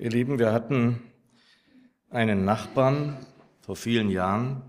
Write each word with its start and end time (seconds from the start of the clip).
Ihr 0.00 0.08
Lieben, 0.08 0.38
wir 0.38 0.50
hatten 0.50 1.02
einen 2.08 2.46
Nachbarn 2.46 3.18
vor 3.60 3.76
vielen 3.76 4.08
Jahren, 4.08 4.62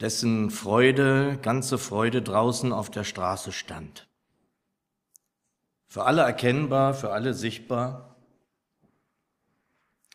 dessen 0.00 0.48
Freude, 0.48 1.38
ganze 1.42 1.76
Freude 1.76 2.22
draußen 2.22 2.72
auf 2.72 2.90
der 2.90 3.04
Straße 3.04 3.52
stand. 3.52 4.08
Für 5.86 6.06
alle 6.06 6.22
erkennbar, 6.22 6.94
für 6.94 7.12
alle 7.12 7.34
sichtbar. 7.34 8.16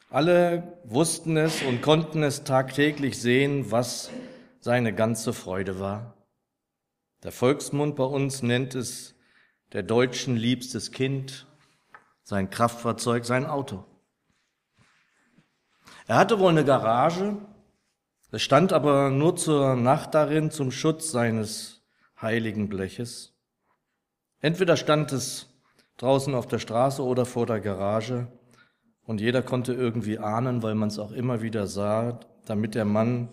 Alle 0.09 0.79
wussten 0.83 1.38
es 1.38 1.61
und 1.61 1.83
konnten 1.83 2.23
es 2.23 2.45
tagtäglich 2.45 3.21
sehen, 3.21 3.70
was 3.70 4.09
seine 4.61 4.95
ganze 4.95 5.31
Freude 5.31 5.79
war. 5.79 6.17
Der 7.21 7.31
Volksmund 7.31 7.97
bei 7.97 8.05
uns 8.05 8.41
nennt 8.41 8.73
es 8.73 9.13
der 9.73 9.83
Deutschen 9.83 10.38
liebstes 10.38 10.91
Kind, 10.91 11.45
sein 12.23 12.49
Kraftfahrzeug, 12.49 13.25
sein 13.25 13.45
Auto. 13.45 13.83
Er 16.07 16.17
hatte 16.17 16.39
wohl 16.39 16.52
eine 16.52 16.65
Garage, 16.65 17.38
es 18.31 18.41
stand 18.41 18.73
aber 18.73 19.09
nur 19.09 19.35
zur 19.35 19.75
Nacht 19.75 20.15
darin 20.15 20.49
zum 20.49 20.71
Schutz 20.71 21.12
seines 21.12 21.84
heiligen 22.20 22.67
Bleches. 22.67 23.34
Entweder 24.39 24.75
stand 24.75 25.12
es 25.12 25.53
draußen 25.98 26.34
auf 26.34 26.48
der 26.48 26.59
Straße 26.59 27.03
oder 27.03 27.25
vor 27.25 27.45
der 27.45 27.59
Garage 27.59 28.27
und 29.05 29.21
jeder 29.21 29.41
konnte 29.41 29.73
irgendwie 29.73 30.17
ahnen, 30.17 30.63
weil 30.63 30.76
man 30.76 30.90
es 30.90 30.99
auch 30.99 31.12
immer 31.12 31.41
wieder 31.41 31.67
sah, 31.67 32.20
damit 32.45 32.76
der 32.76 32.85
Mann 32.85 33.29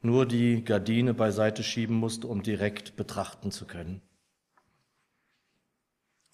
nur 0.00 0.26
die 0.26 0.62
Gardine 0.62 1.14
beiseite 1.14 1.62
schieben 1.62 1.96
musste, 1.96 2.26
um 2.26 2.42
direkt 2.42 2.96
betrachten 2.96 3.50
zu 3.50 3.66
können. 3.66 4.02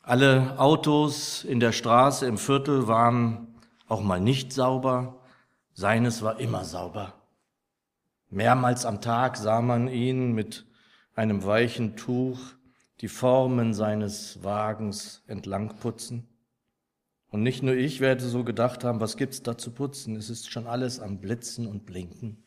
Alle 0.03 0.59
Autos 0.59 1.45
in 1.45 1.61
der 1.61 1.73
Straße, 1.73 2.27
im 2.27 2.39
Viertel 2.39 2.89
waren 2.89 3.55
auch 3.87 4.01
mal 4.01 4.21
nicht 4.21 4.53
sauber, 4.53 5.21
seines 5.75 6.23
war 6.23 6.41
immer 6.41 6.65
sauber. 6.65 7.15
Mehrmals 8.31 8.87
am 8.87 9.03
Tag 9.03 9.37
sah 9.37 9.61
man 9.61 9.89
ihn 9.89 10.33
mit 10.33 10.65
einem 11.15 11.45
weichen 11.45 11.97
Tuch 11.97 12.39
die 13.01 13.09
Formen 13.09 13.75
seines 13.75 14.43
Wagens 14.43 15.23
entlang 15.27 15.77
putzen. 15.77 16.29
Und 17.29 17.43
nicht 17.43 17.63
nur 17.63 17.75
ich 17.75 18.01
werde 18.01 18.25
so 18.25 18.43
gedacht 18.43 18.85
haben, 18.85 19.01
was 19.01 19.17
gibt's 19.17 19.43
da 19.43 19.59
zu 19.59 19.71
putzen? 19.71 20.17
Es 20.17 20.31
ist 20.31 20.51
schon 20.51 20.67
alles 20.67 20.99
am 20.99 21.21
Blitzen 21.21 21.67
und 21.67 21.85
Blinken. 21.85 22.43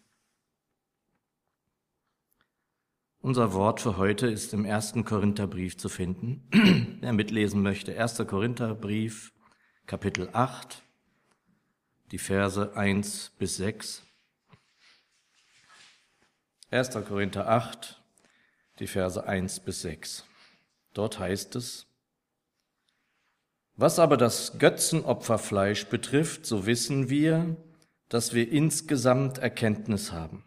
Unser 3.23 3.53
Wort 3.53 3.79
für 3.79 3.95
heute 3.95 4.27
ist 4.27 4.53
im 4.53 4.65
ersten 4.65 5.05
Korintherbrief 5.05 5.77
zu 5.77 5.87
finden. 5.87 6.45
Wer 6.99 7.13
mitlesen 7.13 7.61
möchte, 7.61 7.93
erster 7.93 8.25
Korintherbrief, 8.25 9.31
Kapitel 9.85 10.27
8, 10.33 10.83
die 12.11 12.17
Verse 12.17 12.75
1 12.75 13.31
bis 13.39 13.55
6. 13.55 14.03
1. 16.69 16.89
Korinther 17.07 17.47
8, 17.47 18.03
die 18.79 18.87
Verse 18.87 19.25
1 19.25 19.61
bis 19.61 19.83
6. 19.83 20.25
Dort 20.93 21.17
heißt 21.17 21.55
es, 21.55 21.87
was 23.77 23.99
aber 23.99 24.17
das 24.17 24.59
Götzenopferfleisch 24.59 25.85
betrifft, 25.85 26.45
so 26.45 26.65
wissen 26.65 27.09
wir, 27.09 27.55
dass 28.09 28.33
wir 28.33 28.51
insgesamt 28.51 29.37
Erkenntnis 29.37 30.11
haben. 30.11 30.43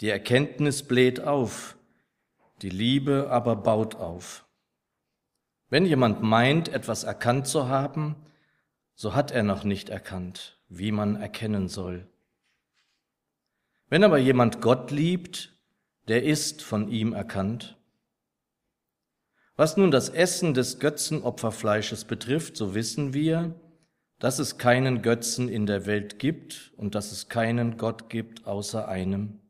Die 0.00 0.08
Erkenntnis 0.08 0.82
bläht 0.82 1.20
auf, 1.20 1.76
die 2.62 2.70
Liebe 2.70 3.28
aber 3.30 3.56
baut 3.56 3.96
auf. 3.96 4.46
Wenn 5.68 5.84
jemand 5.84 6.22
meint, 6.22 6.68
etwas 6.68 7.04
erkannt 7.04 7.46
zu 7.46 7.68
haben, 7.68 8.16
so 8.94 9.14
hat 9.14 9.30
er 9.30 9.42
noch 9.42 9.62
nicht 9.64 9.90
erkannt, 9.90 10.58
wie 10.68 10.90
man 10.90 11.16
erkennen 11.16 11.68
soll. 11.68 12.06
Wenn 13.88 14.02
aber 14.02 14.18
jemand 14.18 14.60
Gott 14.62 14.90
liebt, 14.90 15.54
der 16.08 16.22
ist 16.24 16.62
von 16.62 16.88
ihm 16.88 17.12
erkannt. 17.12 17.76
Was 19.56 19.76
nun 19.76 19.90
das 19.90 20.08
Essen 20.08 20.54
des 20.54 20.78
Götzenopferfleisches 20.78 22.06
betrifft, 22.06 22.56
so 22.56 22.74
wissen 22.74 23.12
wir, 23.12 23.54
dass 24.18 24.38
es 24.38 24.56
keinen 24.56 25.02
Götzen 25.02 25.48
in 25.48 25.66
der 25.66 25.84
Welt 25.84 26.18
gibt 26.18 26.72
und 26.76 26.94
dass 26.94 27.12
es 27.12 27.28
keinen 27.28 27.76
Gott 27.76 28.08
gibt 28.08 28.46
außer 28.46 28.88
einem. 28.88 29.40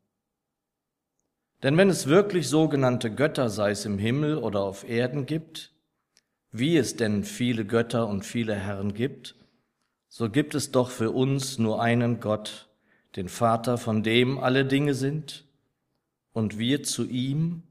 Denn 1.63 1.77
wenn 1.77 1.89
es 1.89 2.07
wirklich 2.07 2.47
sogenannte 2.49 3.13
Götter, 3.13 3.49
sei 3.49 3.71
es 3.71 3.85
im 3.85 3.99
Himmel 3.99 4.37
oder 4.37 4.61
auf 4.61 4.87
Erden 4.87 5.25
gibt, 5.25 5.71
wie 6.51 6.75
es 6.75 6.95
denn 6.95 7.23
viele 7.23 7.65
Götter 7.65 8.07
und 8.07 8.25
viele 8.25 8.55
Herren 8.55 8.93
gibt, 8.93 9.35
so 10.09 10.29
gibt 10.29 10.55
es 10.55 10.71
doch 10.71 10.89
für 10.89 11.11
uns 11.11 11.57
nur 11.59 11.81
einen 11.81 12.19
Gott, 12.19 12.69
den 13.15 13.29
Vater, 13.29 13.77
von 13.77 14.03
dem 14.03 14.39
alle 14.39 14.65
Dinge 14.65 14.93
sind, 14.93 15.45
und 16.33 16.57
wir 16.57 16.83
zu 16.83 17.07
ihm, 17.07 17.63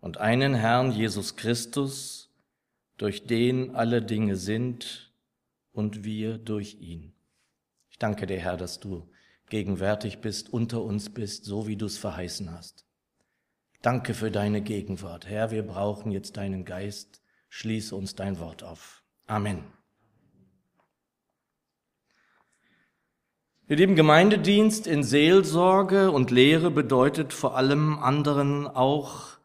und 0.00 0.18
einen 0.18 0.54
Herrn 0.54 0.92
Jesus 0.92 1.36
Christus, 1.36 2.30
durch 2.96 3.26
den 3.26 3.74
alle 3.74 4.02
Dinge 4.02 4.36
sind, 4.36 5.12
und 5.72 6.04
wir 6.04 6.38
durch 6.38 6.76
ihn. 6.80 7.12
Ich 7.90 7.98
danke 7.98 8.26
dir, 8.26 8.38
Herr, 8.38 8.56
dass 8.56 8.80
du 8.80 9.08
gegenwärtig 9.48 10.18
bist, 10.18 10.52
unter 10.52 10.82
uns 10.82 11.10
bist, 11.10 11.44
so 11.44 11.66
wie 11.66 11.76
du 11.76 11.86
es 11.86 11.98
verheißen 11.98 12.50
hast. 12.50 12.83
Danke 13.84 14.14
für 14.14 14.30
deine 14.30 14.62
Gegenwart. 14.62 15.26
Herr, 15.28 15.50
wir 15.50 15.62
brauchen 15.62 16.10
jetzt 16.10 16.38
deinen 16.38 16.64
Geist. 16.64 17.20
Schließe 17.50 17.94
uns 17.94 18.14
dein 18.14 18.38
Wort 18.38 18.62
auf. 18.64 19.02
Amen. 19.26 19.62
Ihr 23.68 23.76
lieben 23.76 23.94
Gemeindedienst 23.94 24.86
in 24.86 25.02
Seelsorge 25.04 26.10
und 26.12 26.30
Lehre 26.30 26.70
bedeutet 26.70 27.34
vor 27.34 27.58
allem 27.58 27.98
anderen 27.98 28.66
auch 28.66 29.36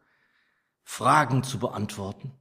Fragen 0.84 1.44
zu 1.44 1.60
beantworten. 1.60 2.32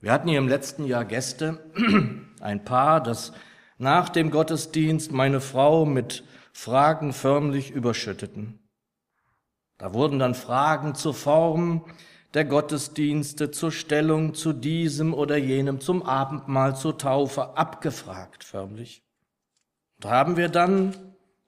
Wir 0.00 0.10
hatten 0.10 0.28
hier 0.28 0.38
im 0.38 0.48
letzten 0.48 0.84
Jahr 0.84 1.04
Gäste, 1.04 1.70
ein 2.40 2.64
Paar, 2.64 3.00
das 3.00 3.32
nach 3.78 4.08
dem 4.08 4.32
Gottesdienst 4.32 5.12
meine 5.12 5.40
Frau 5.40 5.86
mit 5.86 6.24
Fragen 6.52 7.12
förmlich 7.12 7.70
überschütteten. 7.70 8.60
Da 9.80 9.94
wurden 9.94 10.18
dann 10.18 10.34
Fragen 10.34 10.94
zur 10.94 11.14
Form 11.14 11.86
der 12.34 12.44
Gottesdienste, 12.44 13.50
zur 13.50 13.72
Stellung 13.72 14.34
zu 14.34 14.52
diesem 14.52 15.14
oder 15.14 15.38
jenem, 15.38 15.80
zum 15.80 16.02
Abendmahl, 16.02 16.76
zur 16.76 16.98
Taufe 16.98 17.56
abgefragt 17.56 18.44
förmlich. 18.44 19.02
Da 19.98 20.10
haben 20.10 20.36
wir 20.36 20.50
dann 20.50 20.94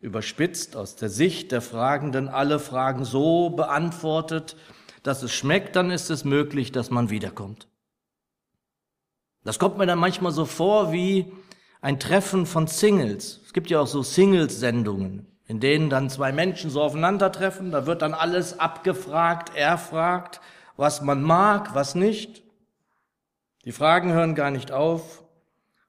überspitzt 0.00 0.76
aus 0.76 0.97
der 0.97 1.10
Sicht 1.10 1.53
der 1.53 1.60
Fragenden 1.60 2.28
alle 2.28 2.59
Fragen 2.59 3.04
so 3.04 3.50
beantwortet, 3.50 4.56
dass 5.03 5.22
es 5.22 5.32
schmeckt, 5.32 5.76
dann 5.76 5.91
ist 5.91 6.09
es 6.09 6.25
möglich, 6.25 6.72
dass 6.72 6.91
man 6.91 7.10
wiederkommt. 7.10 7.69
Das 9.44 9.59
kommt 9.59 9.76
mir 9.76 9.87
dann 9.87 9.98
manchmal 9.98 10.32
so 10.32 10.47
vor 10.47 10.91
wie 10.91 11.31
ein 11.82 12.00
Treffen 12.00 12.47
von 12.47 12.66
Singles. 12.66 13.42
Es 13.44 13.53
gibt 13.53 13.69
ja 13.69 13.81
auch 13.81 13.87
so 13.87 14.03
Singles-Sendungen 14.03 15.31
in 15.52 15.60
denen 15.60 15.90
dann 15.90 16.08
zwei 16.08 16.32
Menschen 16.32 16.70
so 16.70 16.80
aufeinandertreffen. 16.80 17.72
Da 17.72 17.84
wird 17.84 18.00
dann 18.00 18.14
alles 18.14 18.58
abgefragt, 18.58 19.54
erfragt, 19.54 20.40
was 20.78 21.02
man 21.02 21.22
mag, 21.22 21.74
was 21.74 21.94
nicht. 21.94 22.42
Die 23.66 23.72
Fragen 23.72 24.14
hören 24.14 24.34
gar 24.34 24.50
nicht 24.50 24.72
auf. 24.72 25.22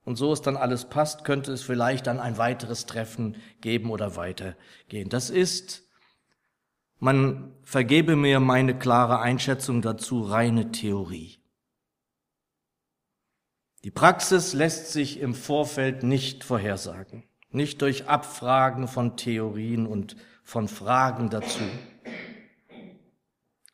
Und 0.03 0.18
so 0.18 0.34
es 0.34 0.41
dann 0.41 0.57
alles 0.57 0.90
passt, 0.90 1.23
könnte 1.23 1.53
es 1.53 1.63
vielleicht 1.63 2.07
dann 2.07 2.19
ein 2.19 2.38
weiteres 2.38 2.88
Treffen 2.88 3.38
geben 3.62 3.90
oder 3.90 4.18
weitergehen. 4.18 5.07
Das 5.07 5.29
ist, 5.29 5.88
man 7.00 7.53
vergebe 7.63 8.18
mir 8.18 8.41
meine 8.41 8.78
klare 8.78 9.22
Einschätzung 9.22 9.81
dazu, 9.81 10.23
reine 10.23 10.73
Theorie. 10.73 11.38
Die 13.85 13.91
Praxis 13.91 14.52
lässt 14.52 14.91
sich 14.91 15.22
im 15.22 15.34
Vorfeld 15.34 16.03
nicht 16.03 16.43
vorhersagen 16.43 17.23
nicht 17.53 17.82
durch 17.82 18.08
Abfragen 18.08 18.88
von 18.88 19.17
Theorien 19.17 19.85
und 19.88 20.16
von 20.44 20.67
Fragen 20.67 21.29
dazu. 21.29 21.64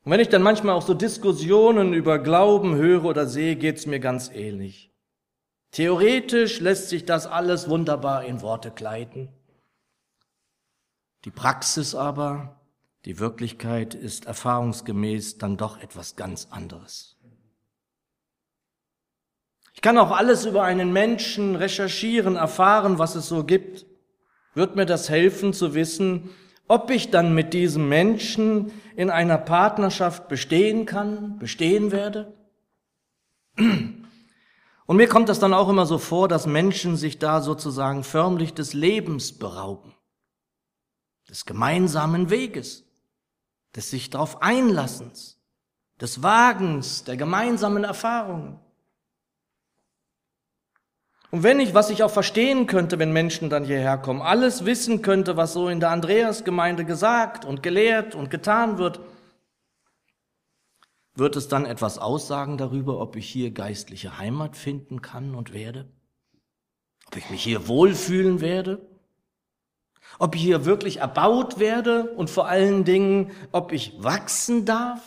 Und 0.04 0.12
wenn 0.12 0.20
ich 0.20 0.30
dann 0.30 0.42
manchmal 0.42 0.76
auch 0.76 0.86
so 0.86 0.94
Diskussionen 0.94 1.94
über 1.94 2.20
Glauben 2.20 2.76
höre 2.76 3.06
oder 3.06 3.28
sehe, 3.28 3.56
geht's 3.56 3.86
mir 3.86 4.00
ganz 4.00 4.30
ähnlich. 4.34 4.92
Theoretisch 5.72 6.60
lässt 6.60 6.90
sich 6.90 7.06
das 7.06 7.28
alles 7.28 7.70
wunderbar 7.70 8.24
in 8.26 8.42
Worte 8.42 8.72
kleiden. 8.72 9.30
Die 11.26 11.32
Praxis 11.32 11.94
aber, 11.96 12.60
die 13.06 13.20
Wirklichkeit 13.20 13.94
ist 13.94 14.26
erfahrungsgemäß 14.26 15.38
dann 15.38 15.58
doch 15.58 15.80
etwas 15.80 16.16
ganz 16.16 16.48
anderes. 16.50 17.19
Ich 19.80 19.82
kann 19.82 19.98
auch 19.98 20.12
alles 20.12 20.46
über 20.46 20.64
einen 20.64 20.92
Menschen 20.92 21.56
recherchieren, 21.56 22.36
erfahren, 22.36 23.00
was 23.00 23.16
es 23.16 23.30
so 23.30 23.46
gibt. 23.46 23.86
Wird 24.54 24.76
mir 24.76 24.86
das 24.86 25.10
helfen 25.10 25.54
zu 25.54 25.74
wissen, 25.74 26.32
ob 26.68 26.92
ich 26.92 27.12
dann 27.12 27.34
mit 27.34 27.54
diesem 27.54 27.88
Menschen 27.88 28.74
in 28.98 29.10
einer 29.10 29.38
Partnerschaft 29.38 30.28
bestehen 30.28 30.86
kann, 30.86 31.40
bestehen 31.40 31.94
werde? 31.94 32.34
Und 33.56 34.98
mir 34.98 35.08
kommt 35.08 35.30
das 35.30 35.40
dann 35.40 35.54
auch 35.54 35.70
immer 35.70 35.86
so 35.86 35.98
vor, 35.98 36.28
dass 36.28 36.46
Menschen 36.46 36.98
sich 36.98 37.18
da 37.18 37.40
sozusagen 37.40 38.04
förmlich 38.04 38.54
des 38.54 38.74
Lebens 38.74 39.32
berauben, 39.32 39.96
des 41.30 41.46
gemeinsamen 41.46 42.30
Weges, 42.30 42.84
des 43.78 43.92
sich 43.92 44.10
darauf 44.10 44.42
Einlassens, 44.42 45.40
des 46.02 46.22
Wagens, 46.22 47.06
der 47.06 47.16
gemeinsamen 47.16 47.86
Erfahrungen. 47.86 48.60
Und 51.32 51.44
wenn 51.44 51.60
ich, 51.60 51.76
was 51.76 51.92
ich 51.92 52.02
auch 52.02 52.10
verstehen 52.10 52.66
könnte, 52.66 52.98
wenn 52.98 53.14
Menschen 53.14 53.50
dann 53.50 53.64
hierher 53.64 53.98
kommen, 54.00 54.22
alles 54.22 54.66
wissen 54.66 55.02
könnte, 55.04 55.38
was 55.38 55.54
so 55.54 55.70
in 55.70 55.80
der 55.80 55.92
Andreasgemeinde 55.92 56.86
gesagt 56.86 57.46
und 57.46 57.62
gelehrt 57.62 58.16
und 58.16 58.32
getan 58.32 58.80
wird, 58.80 59.00
wird 61.14 61.36
es 61.36 61.48
dann 61.48 61.66
etwas 61.66 62.00
aussagen 62.00 62.58
darüber, 62.58 63.00
ob 63.00 63.16
ich 63.16 63.30
hier 63.30 63.52
geistliche 63.52 64.18
Heimat 64.18 64.58
finden 64.58 65.02
kann 65.02 65.36
und 65.36 65.54
werde? 65.54 65.88
Ob 67.08 67.18
ich 67.18 67.30
mich 67.30 67.44
hier 67.44 67.68
wohlfühlen 67.68 68.42
werde? 68.42 68.88
Ob 70.18 70.34
ich 70.36 70.42
hier 70.42 70.66
wirklich 70.66 70.98
erbaut 70.98 71.60
werde 71.60 72.16
und 72.16 72.30
vor 72.32 72.48
allen 72.48 72.86
Dingen, 72.86 73.32
ob 73.52 73.72
ich 73.72 74.02
wachsen 74.02 74.66
darf? 74.66 75.02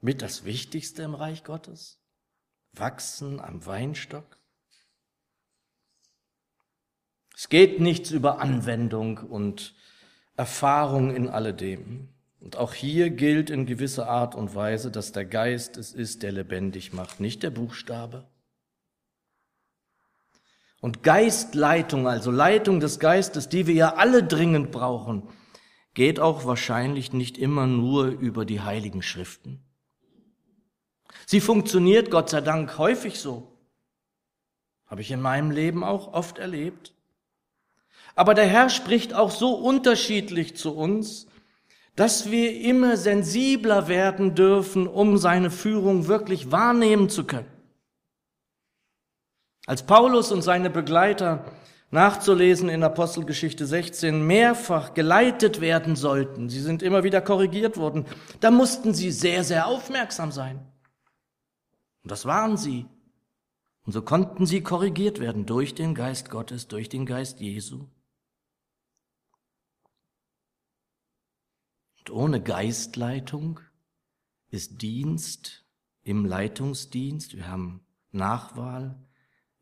Mit 0.00 0.22
das 0.22 0.44
Wichtigste 0.44 1.02
im 1.02 1.14
Reich 1.14 1.42
Gottes? 1.42 1.98
Wachsen 2.72 3.40
am 3.40 3.66
Weinstock? 3.66 4.37
Es 7.38 7.48
geht 7.48 7.78
nichts 7.78 8.10
über 8.10 8.40
Anwendung 8.40 9.18
und 9.18 9.72
Erfahrung 10.36 11.14
in 11.14 11.28
alledem. 11.28 12.08
Und 12.40 12.56
auch 12.56 12.74
hier 12.74 13.10
gilt 13.10 13.48
in 13.48 13.64
gewisser 13.64 14.08
Art 14.08 14.34
und 14.34 14.56
Weise, 14.56 14.90
dass 14.90 15.12
der 15.12 15.24
Geist 15.24 15.76
es 15.76 15.92
ist, 15.92 16.24
der 16.24 16.32
lebendig 16.32 16.92
macht, 16.92 17.20
nicht 17.20 17.44
der 17.44 17.50
Buchstabe. 17.50 18.26
Und 20.80 21.04
Geistleitung, 21.04 22.08
also 22.08 22.32
Leitung 22.32 22.80
des 22.80 22.98
Geistes, 22.98 23.48
die 23.48 23.68
wir 23.68 23.74
ja 23.74 23.94
alle 23.94 24.24
dringend 24.24 24.72
brauchen, 24.72 25.22
geht 25.94 26.18
auch 26.18 26.44
wahrscheinlich 26.44 27.12
nicht 27.12 27.38
immer 27.38 27.68
nur 27.68 28.06
über 28.06 28.46
die 28.46 28.62
heiligen 28.62 29.00
Schriften. 29.00 29.62
Sie 31.24 31.40
funktioniert 31.40 32.10
Gott 32.10 32.30
sei 32.30 32.40
Dank 32.40 32.78
häufig 32.78 33.20
so. 33.20 33.56
Habe 34.86 35.02
ich 35.02 35.12
in 35.12 35.20
meinem 35.20 35.52
Leben 35.52 35.84
auch 35.84 36.12
oft 36.12 36.38
erlebt. 36.38 36.94
Aber 38.18 38.34
der 38.34 38.46
Herr 38.46 38.68
spricht 38.68 39.14
auch 39.14 39.30
so 39.30 39.54
unterschiedlich 39.54 40.56
zu 40.56 40.74
uns, 40.74 41.28
dass 41.94 42.32
wir 42.32 42.60
immer 42.62 42.96
sensibler 42.96 43.86
werden 43.86 44.34
dürfen, 44.34 44.88
um 44.88 45.18
seine 45.18 45.52
Führung 45.52 46.08
wirklich 46.08 46.50
wahrnehmen 46.50 47.10
zu 47.10 47.22
können. 47.22 47.46
Als 49.66 49.86
Paulus 49.86 50.32
und 50.32 50.42
seine 50.42 50.68
Begleiter 50.68 51.44
nachzulesen 51.92 52.68
in 52.68 52.82
Apostelgeschichte 52.82 53.66
16 53.66 54.26
mehrfach 54.26 54.94
geleitet 54.94 55.60
werden 55.60 55.94
sollten, 55.94 56.48
sie 56.48 56.60
sind 56.60 56.82
immer 56.82 57.04
wieder 57.04 57.20
korrigiert 57.20 57.76
worden, 57.76 58.04
da 58.40 58.50
mussten 58.50 58.94
sie 58.94 59.12
sehr, 59.12 59.44
sehr 59.44 59.68
aufmerksam 59.68 60.32
sein. 60.32 60.66
Und 62.02 62.10
das 62.10 62.26
waren 62.26 62.56
sie. 62.56 62.86
Und 63.86 63.92
so 63.92 64.02
konnten 64.02 64.44
sie 64.44 64.60
korrigiert 64.60 65.20
werden 65.20 65.46
durch 65.46 65.76
den 65.76 65.94
Geist 65.94 66.30
Gottes, 66.30 66.66
durch 66.66 66.88
den 66.88 67.06
Geist 67.06 67.38
Jesu. 67.38 67.86
Und 72.08 72.14
ohne 72.14 72.42
Geistleitung 72.42 73.60
ist 74.50 74.80
Dienst 74.80 75.66
im 76.04 76.24
Leitungsdienst, 76.24 77.36
wir 77.36 77.48
haben 77.48 77.84
Nachwahl 78.12 78.98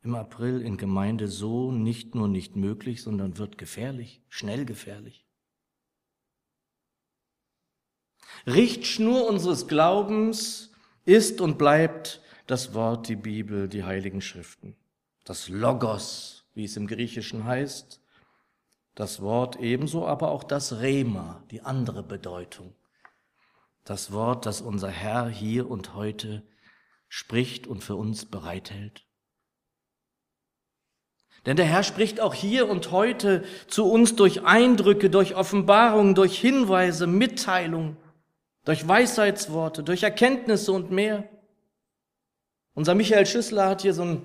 im 0.01 0.15
April 0.15 0.61
in 0.61 0.77
Gemeinde 0.77 1.27
so 1.27 1.73
nicht 1.73 2.15
nur 2.15 2.29
nicht 2.29 2.55
möglich, 2.55 3.03
sondern 3.03 3.37
wird 3.37 3.57
gefährlich, 3.57 4.21
schnell 4.29 4.63
gefährlich. 4.63 5.25
Richtschnur 8.45 9.27
unseres 9.27 9.67
Glaubens 9.67 10.71
ist 11.03 11.41
und 11.41 11.57
bleibt 11.57 12.21
das 12.45 12.73
Wort, 12.73 13.09
die 13.09 13.17
Bibel, 13.17 13.67
die 13.67 13.83
heiligen 13.83 14.21
Schriften. 14.21 14.77
Das 15.25 15.49
Logos, 15.49 16.45
wie 16.53 16.63
es 16.63 16.77
im 16.77 16.87
Griechischen 16.87 17.43
heißt, 17.43 17.99
das 18.97 19.21
Wort 19.21 19.57
ebenso, 19.57 20.07
aber 20.07 20.31
auch 20.31 20.43
das 20.43 20.79
Rema, 20.79 21.43
die 21.51 21.61
andere 21.61 22.01
Bedeutung. 22.01 22.73
Das 23.83 24.11
Wort, 24.11 24.47
das 24.47 24.59
unser 24.59 24.89
Herr 24.89 25.29
hier 25.29 25.69
und 25.69 25.93
heute 25.93 26.41
spricht 27.07 27.67
und 27.67 27.83
für 27.83 27.95
uns 27.95 28.25
bereithält. 28.25 29.05
Denn 31.45 31.57
der 31.57 31.67
Herr 31.67 31.83
spricht 31.83 32.19
auch 32.19 32.33
hier 32.33 32.67
und 32.67 32.89
heute 32.89 33.43
zu 33.67 33.85
uns 33.85 34.15
durch 34.15 34.43
Eindrücke, 34.43 35.11
durch 35.11 35.35
Offenbarungen, 35.35 36.15
durch 36.15 36.39
Hinweise, 36.39 37.05
Mitteilungen, 37.05 37.97
durch 38.65 38.87
Weisheitsworte, 38.87 39.83
durch 39.83 40.01
Erkenntnisse 40.01 40.71
und 40.71 40.89
mehr. 40.89 41.29
Unser 42.73 42.95
Michael 42.95 43.27
Schüssler 43.27 43.69
hat 43.69 43.83
hier 43.83 43.93
so 43.93 44.01
ein 44.01 44.23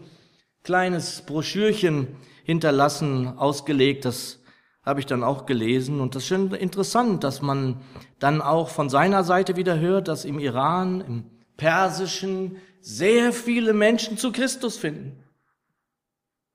kleines 0.63 1.21
Broschürchen 1.27 2.17
hinterlassen, 2.43 3.29
ausgelegt, 3.37 4.07
das 4.07 4.42
habe 4.85 5.01
ich 5.01 5.07
dann 5.07 5.23
auch 5.23 5.47
gelesen. 5.47 6.01
Und 6.01 6.15
das 6.15 6.25
ist 6.25 6.29
schon 6.29 6.53
interessant, 6.55 7.25
dass 7.25 7.43
man 7.43 7.81
dann 8.19 8.41
auch 8.41 8.69
von 8.69 8.91
seiner 8.91 9.25
Seite 9.25 9.57
wieder 9.57 9.79
hört, 9.79 10.09
dass 10.09 10.25
im 10.25 10.39
Iran, 10.39 11.01
im 11.01 11.25
Persischen 11.57 12.57
sehr 12.81 13.33
viele 13.33 13.73
Menschen 13.73 14.19
zu 14.19 14.33
Christus 14.33 14.77
finden. 14.77 15.23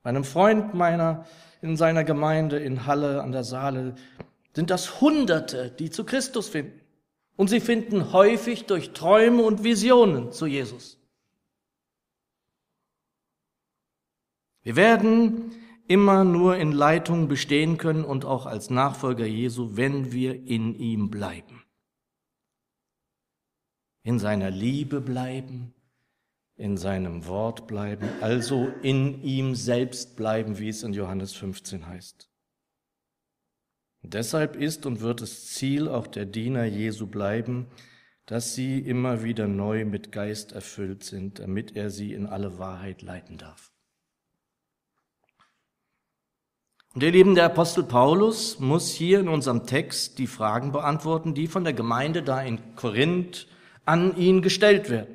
Bei 0.04 0.10
einem 0.10 0.24
Freund 0.24 0.74
meiner 0.74 1.26
in 1.62 1.78
seiner 1.78 2.04
Gemeinde 2.04 2.60
in 2.60 2.86
Halle 2.86 3.24
an 3.24 3.32
der 3.32 3.44
Saale 3.44 3.96
sind 4.54 4.70
das 4.70 5.02
Hunderte, 5.02 5.72
die 5.72 5.90
zu 5.90 6.04
Christus 6.04 6.50
finden. 6.50 6.80
Und 7.36 7.50
sie 7.50 7.60
finden 7.60 8.14
häufig 8.14 8.66
durch 8.66 8.94
Träume 8.94 9.44
und 9.44 9.64
Visionen 9.64 10.32
zu 10.32 10.48
Jesus. 10.48 11.00
Wir 14.64 14.76
werden 14.76 15.52
immer 15.88 16.24
nur 16.24 16.58
in 16.58 16.72
Leitung 16.72 17.28
bestehen 17.28 17.78
können 17.78 18.04
und 18.04 18.26
auch 18.26 18.46
als 18.46 18.70
Nachfolger 18.70 19.26
Jesu, 19.26 19.78
wenn 19.78 20.12
wir 20.12 20.36
in 20.46 20.76
ihm 20.76 21.10
bleiben. 21.10 21.64
In 24.04 24.20
seiner 24.20 24.52
Liebe 24.52 25.02
bleiben, 25.02 25.74
in 26.56 26.78
seinem 26.78 27.28
Wort 27.28 27.68
bleiben, 27.68 28.10
also 28.22 28.68
in 28.82 29.22
ihm 29.22 29.56
selbst 29.56 30.16
bleiben, 30.16 30.60
wie 30.60 30.70
es 30.70 30.84
in 30.84 30.94
Johannes 30.94 31.34
15 31.34 31.88
heißt. 31.88 32.30
deshalb 34.04 34.56
ist 34.56 34.86
und 34.86 35.02
wird 35.02 35.22
es 35.22 35.54
Ziel 35.54 35.90
auch 35.90 36.08
der 36.08 36.26
Diener 36.26 36.64
Jesu 36.64 37.08
bleiben, 37.08 37.68
dass 38.26 38.56
sie 38.56 38.80
immer 38.80 39.24
wieder 39.24 39.48
neu 39.48 39.84
mit 39.84 40.12
Geist 40.12 40.54
erfüllt 40.54 41.04
sind, 41.04 41.40
damit 41.40 41.76
er 41.76 41.90
sie 41.90 42.14
in 42.14 42.26
alle 42.26 42.58
Wahrheit 42.58 43.02
leiten 43.02 43.38
darf. 43.38 43.74
Und 46.94 47.04
ihr 47.04 47.12
Lieben, 47.12 47.36
der 47.36 47.46
Apostel 47.46 47.84
Paulus 47.84 48.60
muss 48.60 48.92
hier 48.92 49.20
in 49.20 49.28
unserem 49.28 49.66
Text 49.68 50.18
die 50.18 50.28
Fragen 50.28 50.72
beantworten, 50.72 51.34
die 51.34 51.48
von 51.48 51.64
der 51.64 51.74
Gemeinde 51.74 52.24
da 52.24 52.42
in 52.42 52.76
Korinth 52.76 53.48
an 53.86 54.18
ihn 54.18 54.42
gestellt 54.42 54.90
werden. 54.90 55.14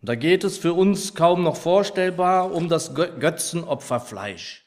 Und 0.00 0.08
da 0.08 0.14
geht 0.14 0.44
es 0.44 0.58
für 0.58 0.74
uns 0.74 1.14
kaum 1.14 1.42
noch 1.42 1.56
vorstellbar 1.56 2.52
um 2.52 2.68
das 2.68 2.94
Götzenopferfleisch. 2.94 4.66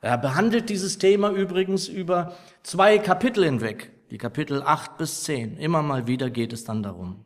Er 0.00 0.18
behandelt 0.18 0.68
dieses 0.68 0.98
Thema 0.98 1.30
übrigens 1.30 1.88
über 1.88 2.36
zwei 2.62 2.98
Kapitel 2.98 3.44
hinweg, 3.44 3.90
die 4.10 4.18
Kapitel 4.18 4.62
8 4.62 4.98
bis 4.98 5.24
10. 5.24 5.56
Immer 5.56 5.82
mal 5.82 6.06
wieder 6.06 6.30
geht 6.30 6.52
es 6.52 6.64
dann 6.64 6.82
darum. 6.82 7.24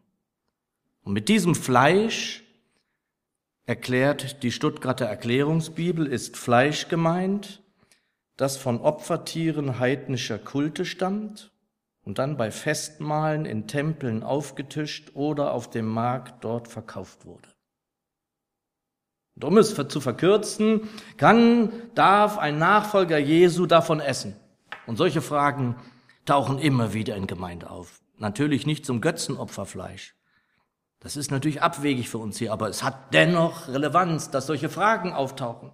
Und 1.03 1.13
mit 1.13 1.29
diesem 1.29 1.55
Fleisch 1.55 2.43
erklärt 3.71 4.43
die 4.43 4.51
Stuttgarter 4.51 5.07
Erklärungsbibel, 5.07 6.05
ist 6.05 6.37
Fleisch 6.37 6.89
gemeint, 6.89 7.63
das 8.37 8.57
von 8.57 8.81
Opfertieren 8.81 9.79
heidnischer 9.79 10.41
Kulte 10.41 10.85
stammt 10.85 11.53
und 12.03 12.19
dann 12.19 12.37
bei 12.37 12.51
Festmahlen 12.51 13.45
in 13.45 13.69
Tempeln 13.69 14.25
aufgetischt 14.25 15.13
oder 15.15 15.53
auf 15.53 15.71
dem 15.71 15.87
Markt 15.87 16.43
dort 16.43 16.67
verkauft 16.67 17.27
wurde. 17.27 17.49
Und 19.37 19.45
um 19.45 19.57
es 19.57 19.73
zu 19.73 20.01
verkürzen, 20.01 20.89
kann, 21.17 21.71
darf 21.95 22.39
ein 22.39 22.59
Nachfolger 22.59 23.19
Jesu 23.19 23.67
davon 23.67 24.01
essen? 24.01 24.35
Und 24.89 24.97
solche 24.97 25.23
Fragen 25.23 25.77
tauchen 26.25 26.59
immer 26.59 26.93
wieder 26.93 27.15
in 27.15 27.29
Gemeinde 27.29 27.71
auf. 27.71 28.01
Natürlich 28.19 28.67
nicht 28.67 28.85
zum 28.85 29.01
Götzenopferfleisch. 29.01 30.17
Das 31.01 31.17
ist 31.17 31.31
natürlich 31.31 31.63
abwegig 31.63 32.11
für 32.11 32.19
uns 32.19 32.39
hier, 32.39 32.53
aber 32.53 32.69
es 32.69 32.83
hat 32.83 33.15
dennoch 33.15 33.69
Relevanz, 33.69 34.31
dass 34.31 34.47
solche 34.47 34.69
Fragen 34.69 35.13
auftauchen. 35.13 35.73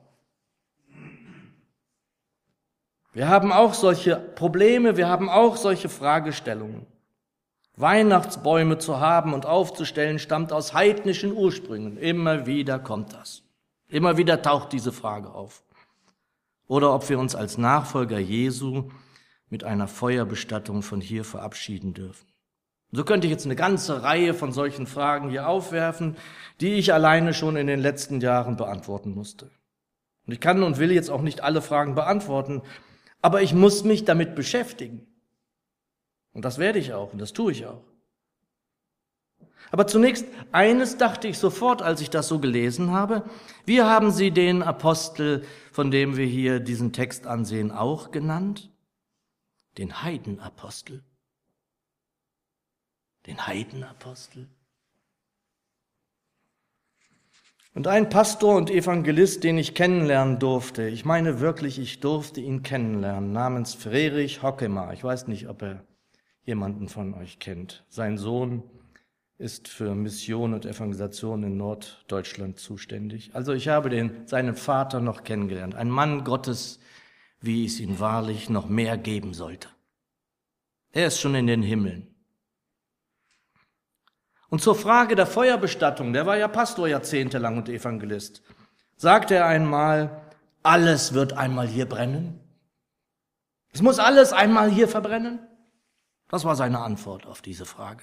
Wir 3.12 3.28
haben 3.28 3.50
auch 3.50 3.74
solche 3.74 4.16
Probleme, 4.16 4.96
wir 4.96 5.08
haben 5.08 5.28
auch 5.28 5.56
solche 5.56 5.88
Fragestellungen. 5.88 6.86
Weihnachtsbäume 7.76 8.78
zu 8.78 9.00
haben 9.00 9.34
und 9.34 9.46
aufzustellen, 9.46 10.18
stammt 10.18 10.52
aus 10.52 10.72
heidnischen 10.72 11.32
Ursprüngen. 11.32 11.98
Immer 11.98 12.46
wieder 12.46 12.78
kommt 12.78 13.12
das. 13.12 13.42
Immer 13.88 14.16
wieder 14.16 14.42
taucht 14.42 14.72
diese 14.72 14.92
Frage 14.92 15.30
auf. 15.30 15.62
Oder 16.68 16.94
ob 16.94 17.08
wir 17.08 17.18
uns 17.18 17.34
als 17.34 17.58
Nachfolger 17.58 18.18
Jesu 18.18 18.90
mit 19.48 19.62
einer 19.64 19.88
Feuerbestattung 19.88 20.82
von 20.82 21.00
hier 21.00 21.24
verabschieden 21.24 21.94
dürfen. 21.94 22.26
So 22.92 23.04
könnte 23.04 23.26
ich 23.26 23.32
jetzt 23.32 23.44
eine 23.44 23.56
ganze 23.56 24.02
Reihe 24.02 24.32
von 24.32 24.52
solchen 24.52 24.86
Fragen 24.86 25.28
hier 25.28 25.48
aufwerfen, 25.48 26.16
die 26.60 26.74
ich 26.74 26.92
alleine 26.92 27.34
schon 27.34 27.56
in 27.56 27.66
den 27.66 27.80
letzten 27.80 28.20
Jahren 28.20 28.56
beantworten 28.56 29.12
musste. 29.12 29.50
Und 30.26 30.32
ich 30.32 30.40
kann 30.40 30.62
und 30.62 30.78
will 30.78 30.92
jetzt 30.92 31.10
auch 31.10 31.22
nicht 31.22 31.42
alle 31.42 31.62
Fragen 31.62 31.94
beantworten, 31.94 32.62
aber 33.22 33.42
ich 33.42 33.54
muss 33.54 33.84
mich 33.84 34.04
damit 34.04 34.34
beschäftigen. 34.34 35.06
Und 36.32 36.44
das 36.44 36.58
werde 36.58 36.78
ich 36.78 36.94
auch 36.94 37.12
und 37.12 37.18
das 37.18 37.32
tue 37.32 37.52
ich 37.52 37.66
auch. 37.66 37.82
Aber 39.70 39.86
zunächst, 39.86 40.26
eines 40.52 40.96
dachte 40.96 41.26
ich 41.28 41.38
sofort, 41.38 41.82
als 41.82 42.00
ich 42.00 42.10
das 42.10 42.28
so 42.28 42.38
gelesen 42.38 42.92
habe, 42.92 43.24
wie 43.64 43.82
haben 43.82 44.12
Sie 44.12 44.30
den 44.30 44.62
Apostel, 44.62 45.44
von 45.72 45.90
dem 45.90 46.16
wir 46.16 46.26
hier 46.26 46.60
diesen 46.60 46.92
Text 46.92 47.26
ansehen, 47.26 47.72
auch 47.72 48.10
genannt? 48.10 48.70
Den 49.76 50.02
Heidenapostel. 50.02 51.02
Den 53.26 53.46
Heidenapostel. 53.46 54.46
Und 57.74 57.88
ein 57.88 58.08
Pastor 58.08 58.56
und 58.56 58.70
Evangelist, 58.70 59.44
den 59.44 59.58
ich 59.58 59.74
kennenlernen 59.74 60.38
durfte, 60.38 60.88
ich 60.88 61.04
meine 61.04 61.40
wirklich, 61.40 61.78
ich 61.78 62.00
durfte 62.00 62.40
ihn 62.40 62.62
kennenlernen, 62.62 63.32
namens 63.32 63.74
Friedrich 63.74 64.42
Hockemar. 64.42 64.94
Ich 64.94 65.04
weiß 65.04 65.28
nicht, 65.28 65.46
ob 65.48 65.60
er 65.60 65.84
jemanden 66.42 66.88
von 66.88 67.12
euch 67.12 67.38
kennt. 67.38 67.84
Sein 67.90 68.16
Sohn 68.16 68.62
ist 69.36 69.68
für 69.68 69.94
Mission 69.94 70.54
und 70.54 70.64
Evangelisation 70.64 71.42
in 71.42 71.58
Norddeutschland 71.58 72.58
zuständig. 72.58 73.32
Also 73.34 73.52
ich 73.52 73.68
habe 73.68 73.90
den, 73.90 74.26
seinen 74.26 74.54
Vater 74.54 75.00
noch 75.00 75.24
kennengelernt. 75.24 75.74
Ein 75.74 75.90
Mann 75.90 76.24
Gottes, 76.24 76.80
wie 77.40 77.66
es 77.66 77.78
ihn 77.80 78.00
wahrlich 78.00 78.48
noch 78.48 78.70
mehr 78.70 78.96
geben 78.96 79.34
sollte. 79.34 79.68
Er 80.92 81.08
ist 81.08 81.20
schon 81.20 81.34
in 81.34 81.46
den 81.46 81.62
Himmeln. 81.62 82.15
Und 84.48 84.62
zur 84.62 84.74
Frage 84.74 85.16
der 85.16 85.26
Feuerbestattung, 85.26 86.12
der 86.12 86.26
war 86.26 86.36
ja 86.36 86.48
Pastor 86.48 86.88
jahrzehntelang 86.88 87.56
und 87.56 87.68
Evangelist, 87.68 88.42
sagte 88.96 89.34
er 89.34 89.46
einmal, 89.46 90.22
alles 90.62 91.14
wird 91.14 91.32
einmal 91.32 91.66
hier 91.66 91.86
brennen. 91.88 92.40
Es 93.72 93.82
muss 93.82 93.98
alles 93.98 94.32
einmal 94.32 94.70
hier 94.70 94.88
verbrennen. 94.88 95.40
Das 96.28 96.44
war 96.44 96.56
seine 96.56 96.80
Antwort 96.80 97.26
auf 97.26 97.42
diese 97.42 97.66
Frage. 97.66 98.02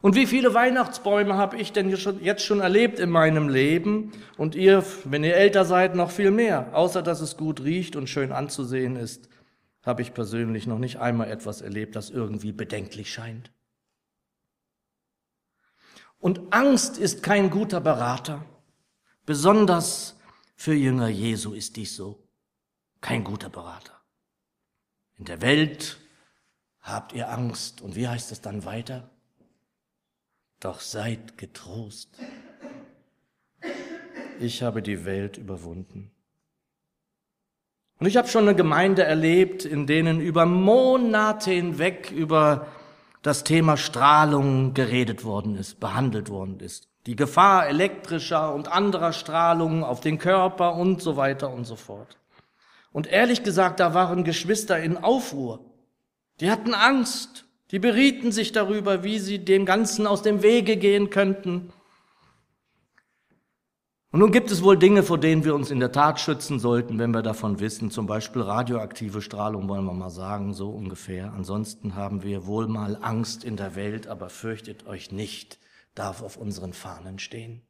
Und 0.00 0.14
wie 0.14 0.26
viele 0.26 0.54
Weihnachtsbäume 0.54 1.34
habe 1.34 1.56
ich 1.56 1.72
denn 1.72 1.90
jetzt 1.90 2.44
schon 2.44 2.60
erlebt 2.60 3.00
in 3.00 3.10
meinem 3.10 3.48
Leben? 3.48 4.12
Und 4.36 4.54
ihr, 4.54 4.84
wenn 5.04 5.24
ihr 5.24 5.36
älter 5.36 5.64
seid, 5.64 5.96
noch 5.96 6.12
viel 6.12 6.30
mehr. 6.30 6.68
Außer 6.72 7.02
dass 7.02 7.20
es 7.20 7.36
gut 7.36 7.64
riecht 7.64 7.96
und 7.96 8.08
schön 8.08 8.30
anzusehen 8.30 8.94
ist, 8.94 9.28
habe 9.82 10.02
ich 10.02 10.14
persönlich 10.14 10.66
noch 10.66 10.78
nicht 10.78 10.98
einmal 10.98 11.30
etwas 11.30 11.60
erlebt, 11.60 11.96
das 11.96 12.10
irgendwie 12.10 12.52
bedenklich 12.52 13.12
scheint. 13.12 13.52
Und 16.18 16.52
Angst 16.52 16.98
ist 16.98 17.22
kein 17.22 17.50
guter 17.50 17.80
Berater. 17.80 18.44
Besonders 19.24 20.16
für 20.56 20.74
Jünger 20.74 21.08
Jesu 21.08 21.54
ist 21.54 21.76
dies 21.76 21.94
so. 21.94 22.28
Kein 23.00 23.22
guter 23.22 23.48
Berater. 23.48 24.00
In 25.16 25.24
der 25.24 25.40
Welt 25.40 25.98
habt 26.80 27.12
ihr 27.12 27.30
Angst. 27.30 27.80
Und 27.80 27.94
wie 27.94 28.08
heißt 28.08 28.32
es 28.32 28.40
dann 28.40 28.64
weiter? 28.64 29.10
Doch 30.60 30.80
seid 30.80 31.38
getrost. 31.38 32.18
Ich 34.40 34.62
habe 34.62 34.82
die 34.82 35.04
Welt 35.04 35.36
überwunden. 35.36 36.10
Und 37.98 38.06
ich 38.06 38.16
habe 38.16 38.28
schon 38.28 38.42
eine 38.42 38.54
Gemeinde 38.54 39.02
erlebt, 39.02 39.64
in 39.64 39.86
denen 39.86 40.20
über 40.20 40.46
Monate 40.46 41.50
hinweg 41.50 42.12
über 42.12 42.66
das 43.22 43.42
Thema 43.42 43.76
Strahlung 43.76 44.72
geredet 44.74 45.24
worden 45.24 45.56
ist, 45.56 45.80
behandelt 45.80 46.30
worden 46.30 46.60
ist. 46.60 46.88
Die 47.06 47.16
Gefahr 47.16 47.66
elektrischer 47.66 48.54
und 48.54 48.70
anderer 48.70 49.12
Strahlung 49.12 49.82
auf 49.82 50.00
den 50.00 50.18
Körper 50.18 50.74
und 50.74 51.02
so 51.02 51.16
weiter 51.16 51.52
und 51.52 51.64
so 51.64 51.74
fort. 51.74 52.18
Und 52.92 53.06
ehrlich 53.06 53.42
gesagt, 53.42 53.80
da 53.80 53.94
waren 53.94 54.24
Geschwister 54.24 54.78
in 54.78 54.96
Aufruhr. 54.96 55.60
Die 56.40 56.50
hatten 56.50 56.74
Angst. 56.74 57.46
Die 57.70 57.78
berieten 57.78 58.32
sich 58.32 58.52
darüber, 58.52 59.04
wie 59.04 59.18
sie 59.18 59.44
dem 59.44 59.66
Ganzen 59.66 60.06
aus 60.06 60.22
dem 60.22 60.42
Wege 60.42 60.76
gehen 60.76 61.10
könnten. 61.10 61.72
Und 64.10 64.20
nun 64.20 64.32
gibt 64.32 64.50
es 64.50 64.62
wohl 64.62 64.78
Dinge, 64.78 65.02
vor 65.02 65.18
denen 65.18 65.44
wir 65.44 65.54
uns 65.54 65.70
in 65.70 65.80
der 65.80 65.92
Tat 65.92 66.18
schützen 66.18 66.58
sollten, 66.58 66.98
wenn 66.98 67.12
wir 67.12 67.20
davon 67.20 67.60
wissen, 67.60 67.90
zum 67.90 68.06
Beispiel 68.06 68.40
radioaktive 68.40 69.20
Strahlung, 69.20 69.68
wollen 69.68 69.84
wir 69.84 69.92
mal 69.92 70.08
sagen, 70.08 70.54
so 70.54 70.70
ungefähr. 70.70 71.32
Ansonsten 71.34 71.94
haben 71.94 72.22
wir 72.22 72.46
wohl 72.46 72.68
mal 72.68 72.96
Angst 73.02 73.44
in 73.44 73.56
der 73.56 73.74
Welt, 73.74 74.06
aber 74.06 74.30
fürchtet 74.30 74.86
euch 74.86 75.12
nicht, 75.12 75.58
darf 75.94 76.22
auf 76.22 76.38
unseren 76.38 76.72
Fahnen 76.72 77.18
stehen. 77.18 77.60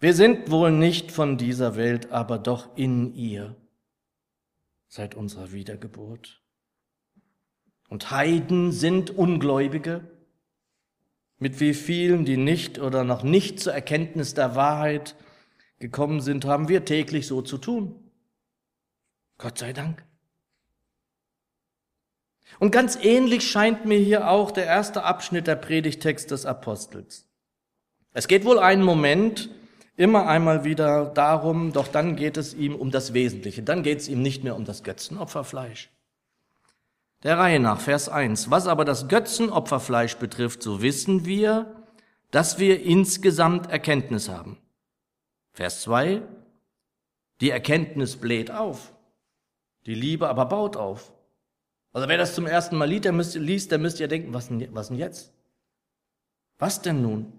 Wir 0.00 0.14
sind 0.14 0.50
wohl 0.50 0.70
nicht 0.70 1.10
von 1.10 1.36
dieser 1.36 1.76
Welt, 1.76 2.10
aber 2.10 2.38
doch 2.38 2.74
in 2.76 3.14
ihr 3.14 3.54
seit 4.86 5.14
unserer 5.14 5.52
Wiedergeburt. 5.52 6.40
Und 7.88 8.10
Heiden 8.10 8.72
sind 8.72 9.10
Ungläubige, 9.10 10.17
mit 11.38 11.60
wie 11.60 11.74
vielen, 11.74 12.24
die 12.24 12.36
nicht 12.36 12.78
oder 12.78 13.04
noch 13.04 13.22
nicht 13.22 13.60
zur 13.60 13.72
Erkenntnis 13.72 14.34
der 14.34 14.54
Wahrheit 14.54 15.14
gekommen 15.78 16.20
sind, 16.20 16.44
haben 16.44 16.68
wir 16.68 16.84
täglich 16.84 17.26
so 17.26 17.42
zu 17.42 17.58
tun. 17.58 17.94
Gott 19.38 19.58
sei 19.58 19.72
Dank. 19.72 20.04
Und 22.58 22.72
ganz 22.72 22.98
ähnlich 23.00 23.48
scheint 23.48 23.84
mir 23.84 23.98
hier 23.98 24.28
auch 24.28 24.50
der 24.50 24.64
erste 24.64 25.04
Abschnitt 25.04 25.46
der 25.46 25.56
Predigtext 25.56 26.30
des 26.30 26.44
Apostels. 26.44 27.28
Es 28.12 28.26
geht 28.26 28.44
wohl 28.44 28.58
einen 28.58 28.82
Moment 28.82 29.50
immer 29.96 30.26
einmal 30.26 30.64
wieder 30.64 31.06
darum, 31.06 31.72
doch 31.72 31.88
dann 31.88 32.16
geht 32.16 32.36
es 32.36 32.54
ihm 32.54 32.74
um 32.74 32.90
das 32.90 33.14
Wesentliche. 33.14 33.62
Dann 33.62 33.82
geht 33.82 33.98
es 34.00 34.08
ihm 34.08 34.22
nicht 34.22 34.44
mehr 34.44 34.56
um 34.56 34.64
das 34.64 34.82
Götzenopferfleisch. 34.82 35.90
Der 37.22 37.38
Reihe 37.38 37.58
nach, 37.60 37.80
Vers 37.80 38.08
1. 38.08 38.50
Was 38.50 38.66
aber 38.66 38.84
das 38.84 39.08
Götzenopferfleisch 39.08 40.16
betrifft, 40.16 40.62
so 40.62 40.82
wissen 40.82 41.24
wir, 41.24 41.84
dass 42.30 42.58
wir 42.58 42.82
insgesamt 42.82 43.70
Erkenntnis 43.70 44.28
haben. 44.28 44.58
Vers 45.52 45.82
2. 45.82 46.22
Die 47.40 47.50
Erkenntnis 47.50 48.16
bläht 48.16 48.50
auf. 48.50 48.92
Die 49.86 49.94
Liebe 49.94 50.28
aber 50.28 50.46
baut 50.46 50.76
auf. 50.76 51.12
Also 51.92 52.08
wer 52.08 52.18
das 52.18 52.34
zum 52.34 52.46
ersten 52.46 52.76
Mal 52.76 52.88
liest, 52.88 53.04
der 53.04 53.12
müsst, 53.12 53.34
liest, 53.34 53.70
der 53.70 53.78
müsst 53.78 53.98
ja 53.98 54.06
denken, 54.06 54.34
was 54.34 54.48
denn, 54.48 54.68
was 54.74 54.88
denn 54.88 54.98
jetzt? 54.98 55.32
Was 56.58 56.82
denn 56.82 57.02
nun? 57.02 57.32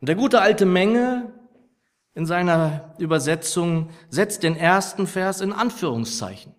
Und 0.00 0.08
der 0.08 0.16
gute 0.16 0.40
alte 0.40 0.66
Menge 0.66 1.32
in 2.14 2.26
seiner 2.26 2.94
Übersetzung 2.98 3.90
setzt 4.10 4.42
den 4.42 4.56
ersten 4.56 5.06
Vers 5.06 5.40
in 5.40 5.52
Anführungszeichen, 5.52 6.54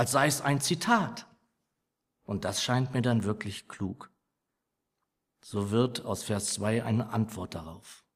als 0.00 0.12
sei 0.12 0.28
es 0.28 0.40
ein 0.40 0.62
Zitat. 0.62 1.26
Und 2.24 2.46
das 2.46 2.62
scheint 2.62 2.94
mir 2.94 3.02
dann 3.02 3.24
wirklich 3.24 3.68
klug. 3.68 4.10
So 5.42 5.70
wird 5.70 6.06
aus 6.06 6.22
Vers 6.22 6.54
2 6.54 6.84
eine 6.84 7.10
Antwort 7.10 7.54
darauf. 7.54 8.06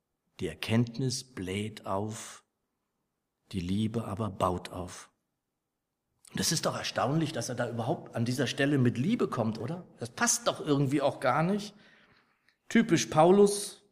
Die 0.40 0.48
Erkenntnis 0.48 1.24
bläht 1.24 1.84
auf, 1.84 2.42
die 3.52 3.60
Liebe 3.60 4.06
aber 4.06 4.30
baut 4.30 4.70
auf. 4.70 5.10
Und 6.32 6.40
es 6.40 6.52
ist 6.52 6.64
doch 6.64 6.74
erstaunlich, 6.74 7.32
dass 7.32 7.50
er 7.50 7.54
da 7.54 7.68
überhaupt 7.68 8.16
an 8.16 8.24
dieser 8.24 8.46
Stelle 8.46 8.78
mit 8.78 8.96
Liebe 8.96 9.28
kommt, 9.28 9.58
oder? 9.58 9.86
Das 9.98 10.08
passt 10.08 10.48
doch 10.48 10.64
irgendwie 10.64 11.02
auch 11.02 11.20
gar 11.20 11.42
nicht. 11.42 11.74
Typisch 12.70 13.04
Paulus, 13.08 13.82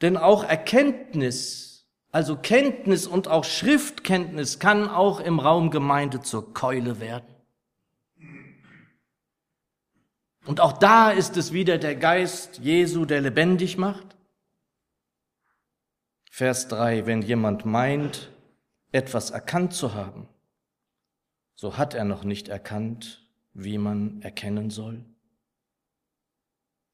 denn 0.00 0.16
auch 0.16 0.44
Erkenntnis, 0.44 1.75
also 2.10 2.36
Kenntnis 2.36 3.06
und 3.06 3.28
auch 3.28 3.44
Schriftkenntnis 3.44 4.58
kann 4.58 4.88
auch 4.88 5.20
im 5.20 5.38
Raum 5.38 5.70
Gemeinde 5.70 6.20
zur 6.20 6.54
Keule 6.54 7.00
werden. 7.00 7.36
Und 10.46 10.60
auch 10.60 10.74
da 10.74 11.10
ist 11.10 11.36
es 11.36 11.52
wieder 11.52 11.76
der 11.76 11.96
Geist 11.96 12.58
Jesu, 12.58 13.04
der 13.04 13.20
lebendig 13.20 13.76
macht. 13.76 14.16
Vers 16.30 16.68
3, 16.68 17.06
wenn 17.06 17.22
jemand 17.22 17.64
meint, 17.64 18.30
etwas 18.92 19.30
erkannt 19.30 19.74
zu 19.74 19.94
haben, 19.94 20.28
so 21.56 21.76
hat 21.76 21.94
er 21.94 22.04
noch 22.04 22.24
nicht 22.24 22.48
erkannt, 22.48 23.26
wie 23.54 23.78
man 23.78 24.22
erkennen 24.22 24.70
soll. 24.70 25.04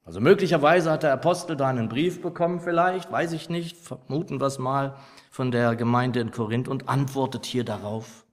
Also 0.04 0.20
möglicherweise 0.20 0.90
hat 0.90 1.04
der 1.04 1.12
Apostel 1.12 1.56
da 1.56 1.68
einen 1.68 1.88
Brief 1.88 2.22
bekommen, 2.22 2.60
vielleicht, 2.60 3.12
weiß 3.12 3.32
ich 3.32 3.48
nicht, 3.48 3.76
vermuten 3.76 4.40
wir 4.40 4.46
es 4.46 4.58
mal 4.58 4.96
von 5.30 5.50
der 5.52 5.76
Gemeinde 5.76 6.20
in 6.20 6.32
Korinth 6.32 6.68
und 6.68 6.88
antwortet 6.88 7.46
hier 7.46 7.64
darauf. 7.64 8.26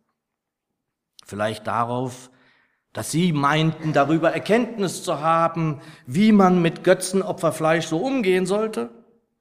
Vielleicht 1.25 1.67
darauf, 1.67 2.31
dass 2.91 3.11
sie 3.11 3.33
meinten, 3.33 3.93
darüber 3.93 4.31
Erkenntnis 4.31 5.03
zu 5.03 5.21
haben, 5.21 5.79
wie 6.07 6.31
man 6.31 6.59
mit 6.59 6.83
Götzenopferfleisch 6.83 7.85
so 7.85 7.99
umgehen 7.99 8.47
sollte. 8.47 8.89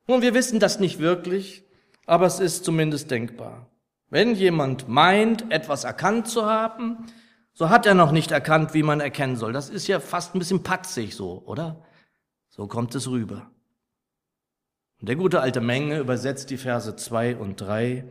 Nun, 0.06 0.20
wir 0.20 0.34
wissen 0.34 0.60
das 0.60 0.80
nicht 0.80 0.98
wirklich, 0.98 1.64
aber 2.04 2.26
es 2.26 2.40
ist 2.40 2.64
zumindest 2.66 3.10
denkbar. 3.10 3.70
Wenn 4.10 4.34
jemand 4.34 4.86
meint, 4.86 5.50
etwas 5.50 5.84
erkannt 5.84 6.28
zu 6.28 6.44
haben, 6.44 7.06
so 7.54 7.70
hat 7.70 7.86
er 7.86 7.94
noch 7.94 8.12
nicht 8.12 8.30
erkannt, 8.30 8.74
wie 8.74 8.82
man 8.82 9.00
erkennen 9.00 9.36
soll. 9.36 9.52
Das 9.54 9.70
ist 9.70 9.86
ja 9.86 9.98
fast 9.98 10.34
ein 10.34 10.38
bisschen 10.38 10.62
patzig 10.62 11.16
so, 11.16 11.42
oder? 11.46 11.84
So 12.58 12.66
kommt 12.66 12.92
es 12.96 13.08
rüber. 13.08 13.52
Und 14.98 15.08
der 15.08 15.14
gute 15.14 15.40
alte 15.40 15.60
Menge 15.60 16.00
übersetzt 16.00 16.50
die 16.50 16.56
Verse 16.56 16.96
zwei 16.96 17.36
und 17.36 17.60
drei. 17.60 18.10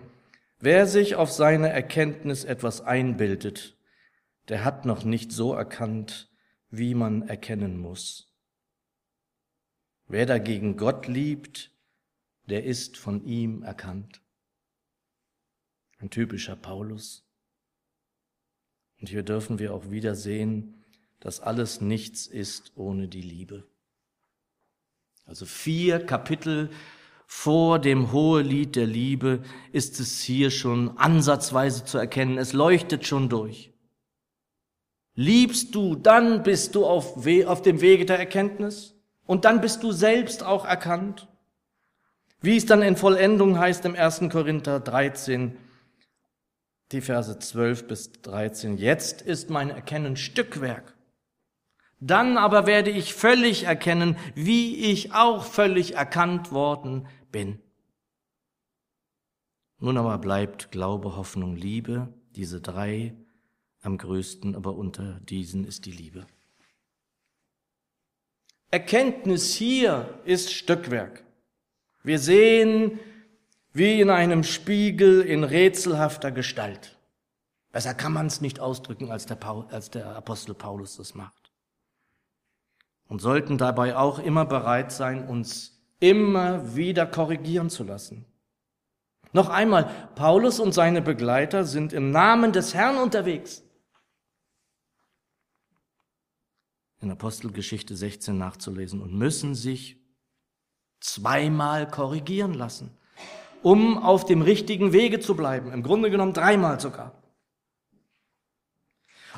Wer 0.60 0.88
sich 0.88 1.16
auf 1.16 1.34
seine 1.34 1.68
Erkenntnis 1.68 2.46
etwas 2.46 2.80
einbildet, 2.80 3.78
der 4.48 4.64
hat 4.64 4.86
noch 4.86 5.04
nicht 5.04 5.34
so 5.34 5.54
erkannt, 5.54 6.32
wie 6.70 6.96
man 6.96 7.28
erkennen 7.28 7.78
muss. 7.78 8.34
Wer 10.08 10.26
dagegen 10.26 10.78
Gott 10.78 11.08
liebt, 11.08 11.74
der 12.46 12.64
ist 12.64 12.96
von 12.96 13.26
ihm 13.26 13.64
erkannt. 13.64 14.22
Ein 15.98 16.10
typischer 16.10 16.56
Paulus. 16.56 17.28
Und 19.02 19.10
hier 19.10 19.24
dürfen 19.24 19.60
wir 19.60 19.74
auch 19.74 19.92
wieder 19.92 20.16
sehen, 20.16 20.86
dass 21.20 21.42
alles 21.42 21.82
nichts 21.82 22.28
ist 22.28 22.72
ohne 22.78 23.10
die 23.10 23.22
Liebe. 23.22 23.68
Also 25.28 25.46
vier 25.46 26.06
Kapitel 26.06 26.70
vor 27.26 27.80
dem 27.80 28.14
Hohelied 28.14 28.78
der 28.78 28.88
Liebe 28.88 29.42
ist 29.74 30.00
es 30.00 30.22
hier 30.22 30.50
schon 30.50 30.98
ansatzweise 30.98 31.84
zu 31.84 31.98
erkennen. 31.98 32.38
Es 32.38 32.54
leuchtet 32.54 33.06
schon 33.06 33.28
durch. 33.28 33.74
Liebst 35.14 35.76
du, 35.76 35.96
dann 35.96 36.44
bist 36.44 36.76
du 36.76 36.86
auf, 36.86 37.28
auf 37.46 37.62
dem 37.62 37.82
Wege 37.82 38.06
der 38.06 38.18
Erkenntnis 38.18 38.96
und 39.26 39.44
dann 39.44 39.60
bist 39.60 39.84
du 39.84 39.92
selbst 39.92 40.44
auch 40.44 40.64
erkannt. 40.64 41.28
Wie 42.40 42.56
es 42.56 42.66
dann 42.66 42.82
in 42.82 42.96
Vollendung 42.96 43.60
heißt 43.60 43.84
im 43.84 43.96
1. 43.96 44.30
Korinther 44.32 44.80
13, 44.80 45.58
die 46.94 47.02
Verse 47.02 47.38
12 47.38 47.88
bis 47.88 48.12
13. 48.22 48.78
Jetzt 48.78 49.22
ist 49.22 49.50
mein 49.50 49.72
Erkennen 49.72 50.16
Stückwerk. 50.16 50.97
Dann 52.00 52.38
aber 52.38 52.68
werde 52.68 52.92
ich 52.92 53.14
völlig 53.14 53.64
erkennen, 53.64 54.18
wie 54.36 54.76
ich 54.92 55.14
auch 55.14 55.44
völlig 55.44 55.96
erkannt 55.96 56.52
worden 56.52 57.08
bin. 57.32 57.60
Nun 59.80 59.98
aber 59.98 60.18
bleibt 60.18 60.72
Glaube, 60.72 61.16
Hoffnung, 61.16 61.56
Liebe, 61.56 62.14
diese 62.36 62.62
drei 62.62 63.16
am 63.82 63.98
größten, 63.98 64.56
aber 64.56 64.76
unter 64.76 65.20
diesen 65.22 65.66
ist 65.66 65.86
die 65.86 65.92
Liebe. 65.92 66.26
Erkenntnis 68.70 69.54
hier 69.54 70.20
ist 70.26 70.54
Stückwerk. 70.54 71.24
Wir 72.04 72.20
sehen 72.20 73.00
wie 73.72 74.02
in 74.02 74.10
einem 74.10 74.44
Spiegel 74.44 75.22
in 75.22 75.44
rätselhafter 75.44 76.32
Gestalt. 76.32 76.98
Besser 77.72 77.94
kann 77.94 78.14
man 78.14 78.28
es 78.28 78.42
nicht 78.42 78.60
ausdrücken, 78.60 79.12
als 79.12 79.26
der, 79.26 79.36
Paul, 79.36 79.68
als 79.70 79.90
der 79.90 80.16
Apostel 80.16 80.54
Paulus 80.56 80.98
das 80.98 81.14
macht. 81.16 81.47
Und 83.08 83.22
sollten 83.22 83.58
dabei 83.58 83.96
auch 83.96 84.20
immer 84.20 84.46
bereit 84.46 84.92
sein, 84.92 85.28
uns 85.28 85.80
immer 86.00 86.76
wieder 86.76 87.06
korrigieren 87.06 87.70
zu 87.70 87.84
lassen. 87.84 88.26
Noch 89.32 89.50
einmal, 89.50 89.90
Paulus 90.16 90.60
und 90.60 90.74
seine 90.74 91.02
Begleiter 91.02 91.64
sind 91.64 91.94
im 91.94 92.12
Namen 92.12 92.52
des 92.52 92.74
Herrn 92.74 92.98
unterwegs. 92.98 93.64
in 97.02 97.12
Apostelgeschichte 97.12 97.96
16 97.96 98.38
nachzulesen 98.38 99.02
und 99.02 99.14
müssen 99.14 99.56
sich 99.56 99.98
zweimal 101.00 101.88
korrigieren 101.88 102.54
lassen, 102.54 102.92
um 103.62 103.98
auf 103.98 104.26
dem 104.26 104.42
richtigen 104.42 104.94
Wege 104.94 105.20
zu 105.20 105.36
bleiben. 105.36 105.72
Im 105.72 105.84
Grunde 105.84 106.10
genommen 106.10 106.34
dreimal 106.34 106.80
sogar. 106.80 107.14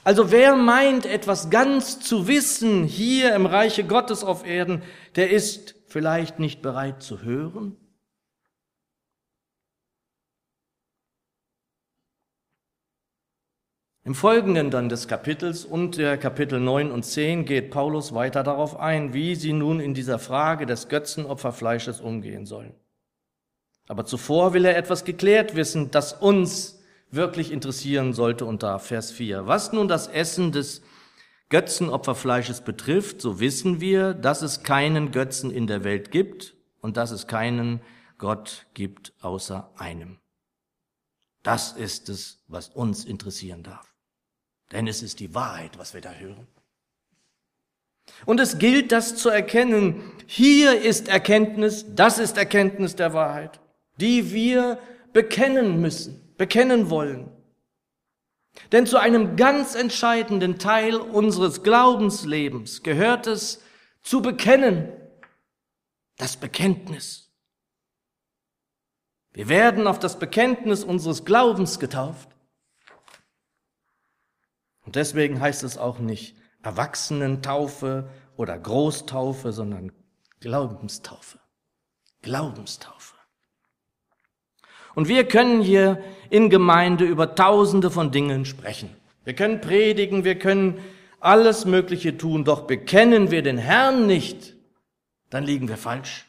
Also 0.04 0.32
wer 0.32 0.56
meint, 0.56 1.06
etwas 1.06 1.50
ganz 1.50 2.00
zu 2.00 2.28
wissen 2.28 2.86
hier 2.86 3.36
im 3.36 3.46
Reiche 3.46 3.84
Gottes 3.84 4.24
auf 4.24 4.46
Erden, 4.46 4.82
der 5.16 5.30
ist 5.30 5.76
vielleicht 5.88 6.40
nicht 6.40 6.62
bereit 6.62 7.02
zu 7.04 7.22
hören 7.22 7.76
Im 14.10 14.16
Folgenden 14.16 14.72
dann 14.72 14.90
des 14.90 15.08
Kapitels 15.08 15.66
und 15.66 15.98
der 15.98 16.18
Kapitel 16.18 16.60
9 16.60 16.90
und 16.90 17.04
10 17.04 17.46
geht 17.46 17.70
Paulus 17.70 18.12
weiter 18.16 18.42
darauf 18.42 18.80
ein, 18.80 19.14
wie 19.14 19.36
sie 19.36 19.54
nun 19.54 19.80
in 19.80 19.94
dieser 19.94 20.18
Frage 20.18 20.66
des 20.66 20.88
Götzenopferfleisches 20.88 22.02
umgehen 22.02 22.48
sollen. 22.48 22.74
Aber 23.88 24.06
zuvor 24.06 24.56
will 24.56 24.66
er 24.66 24.78
etwas 24.78 25.06
geklärt 25.06 25.56
wissen, 25.56 25.92
das 25.92 26.14
uns 26.14 26.79
wirklich 27.12 27.52
interessieren 27.52 28.14
sollte 28.14 28.46
und 28.46 28.64
darf. 28.64 28.88
Vers 28.88 29.12
4. 29.12 29.48
Was 29.48 29.74
nun 29.74 29.88
das 29.88 30.08
Essen 30.08 30.52
des 30.52 30.82
Götzenopferfleisches 31.50 32.62
betrifft, 32.62 33.22
so 33.22 33.40
wissen 33.40 33.82
wir, 33.82 34.14
dass 34.14 34.42
es 34.42 34.64
keinen 34.64 35.12
Götzen 35.12 35.50
in 35.50 35.68
der 35.68 35.84
Welt 35.84 36.12
gibt 36.12 36.56
und 36.82 36.98
dass 36.98 37.12
es 37.12 37.28
keinen 37.28 37.82
Gott 38.20 38.68
gibt 38.74 39.14
außer 39.22 39.72
einem. 39.78 40.18
Das 41.42 41.72
ist 41.72 42.10
es, 42.10 42.44
was 42.48 42.70
uns 42.70 43.06
interessieren 43.06 43.64
darf. 43.64 43.94
Denn 44.72 44.88
es 44.88 45.02
ist 45.02 45.20
die 45.20 45.34
Wahrheit, 45.34 45.80
was 45.80 45.94
wir 45.94 46.02
da 46.02 46.12
hören. 46.12 46.48
Und 48.26 48.40
es 48.40 48.58
gilt, 48.58 48.92
das 48.92 49.16
zu 49.16 49.30
erkennen. 49.30 50.12
Hier 50.28 50.82
ist 50.82 51.08
Erkenntnis, 51.08 51.86
das 51.96 52.20
ist 52.20 52.38
Erkenntnis 52.38 52.96
der 52.96 53.14
Wahrheit, 53.14 53.60
die 53.98 54.32
wir 54.32 54.80
bekennen 55.14 55.80
müssen, 55.82 56.22
bekennen 56.40 56.90
wollen. 56.90 57.30
Denn 58.72 58.88
zu 58.88 58.98
einem 58.98 59.36
ganz 59.36 59.76
entscheidenden 59.76 60.58
Teil 60.58 60.96
unseres 60.96 61.62
Glaubenslebens 61.62 62.82
gehört 62.82 63.28
es 63.28 63.62
zu 64.02 64.22
bekennen, 64.24 64.92
das 66.18 66.38
Bekenntnis. 66.38 67.32
Wir 69.34 69.50
werden 69.50 69.86
auf 69.86 70.00
das 70.00 70.18
Bekenntnis 70.18 70.84
unseres 70.84 71.26
Glaubens 71.26 71.80
getauft. 71.80 72.30
Und 74.86 74.96
deswegen 74.96 75.40
heißt 75.40 75.64
es 75.64 75.78
auch 75.78 76.00
nicht 76.00 76.36
Erwachsenentaufe 76.64 78.10
oder 78.38 78.58
Großtaufe, 78.58 79.52
sondern 79.52 79.92
Glaubenstaufe. 80.40 81.40
Glaubenstaufe. 82.22 83.19
Und 85.00 85.08
wir 85.08 85.24
können 85.24 85.62
hier 85.62 86.04
in 86.30 86.50
Gemeinde 86.50 87.06
über 87.06 87.34
tausende 87.34 87.90
von 87.90 88.12
Dingen 88.12 88.44
sprechen. 88.44 88.90
Wir 89.24 89.34
können 89.34 89.62
predigen, 89.62 90.26
wir 90.26 90.38
können 90.38 90.78
alles 91.22 91.64
Mögliche 91.64 92.18
tun, 92.18 92.44
doch 92.44 92.64
bekennen 92.64 93.32
wir 93.32 93.42
den 93.42 93.58
Herrn 93.58 94.08
nicht, 94.08 94.56
dann 95.30 95.46
liegen 95.46 95.70
wir 95.70 95.78
falsch. 95.78 96.26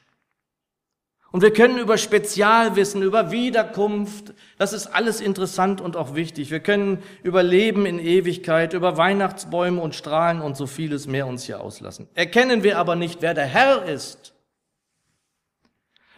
Und 1.32 1.42
wir 1.42 1.52
können 1.52 1.78
über 1.78 1.98
Spezialwissen, 1.98 3.02
über 3.02 3.32
Wiederkunft, 3.32 4.34
das 4.56 4.72
ist 4.72 4.86
alles 4.86 5.20
interessant 5.20 5.80
und 5.80 5.96
auch 5.96 6.14
wichtig. 6.14 6.52
Wir 6.52 6.60
können 6.60 7.02
über 7.24 7.42
Leben 7.42 7.86
in 7.86 7.98
Ewigkeit, 7.98 8.72
über 8.72 8.96
Weihnachtsbäume 8.96 9.80
und 9.80 9.96
Strahlen 9.96 10.40
und 10.40 10.56
so 10.56 10.68
vieles 10.68 11.08
mehr 11.08 11.26
uns 11.26 11.42
hier 11.42 11.60
auslassen. 11.60 12.06
Erkennen 12.14 12.62
wir 12.62 12.78
aber 12.78 12.94
nicht, 12.94 13.20
wer 13.20 13.34
der 13.34 13.46
Herr 13.46 13.84
ist, 13.86 14.32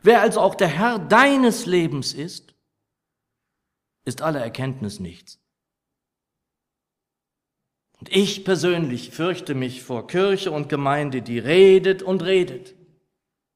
wer 0.02 0.20
also 0.20 0.40
auch 0.40 0.54
der 0.54 0.68
Herr 0.68 0.98
deines 0.98 1.66
Lebens 1.66 2.12
ist, 2.12 2.54
ist 4.04 4.22
alle 4.22 4.40
Erkenntnis 4.40 5.00
nichts. 5.00 5.38
Und 7.98 8.10
ich 8.10 8.44
persönlich 8.44 9.10
fürchte 9.10 9.54
mich 9.54 9.84
vor 9.84 10.08
Kirche 10.08 10.50
und 10.50 10.68
Gemeinde, 10.68 11.22
die 11.22 11.38
redet 11.38 12.02
und 12.02 12.24
redet 12.24 12.74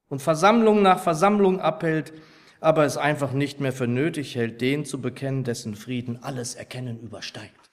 und 0.07 0.21
Versammlung 0.21 0.81
nach 0.81 1.01
Versammlung 1.01 1.59
abhält, 1.59 2.13
aber 2.61 2.85
es 2.85 2.97
einfach 2.97 3.33
nicht 3.33 3.59
mehr 3.59 3.73
für 3.73 3.87
nötig 3.87 4.35
hält, 4.35 4.61
den 4.61 4.85
zu 4.85 5.01
bekennen, 5.01 5.43
dessen 5.43 5.75
Frieden 5.75 6.23
alles 6.23 6.55
Erkennen 6.55 7.01
übersteigt. 7.01 7.71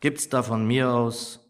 Gibt's 0.00 0.30
da 0.30 0.42
von 0.42 0.66
mir 0.66 0.90
aus 0.90 1.49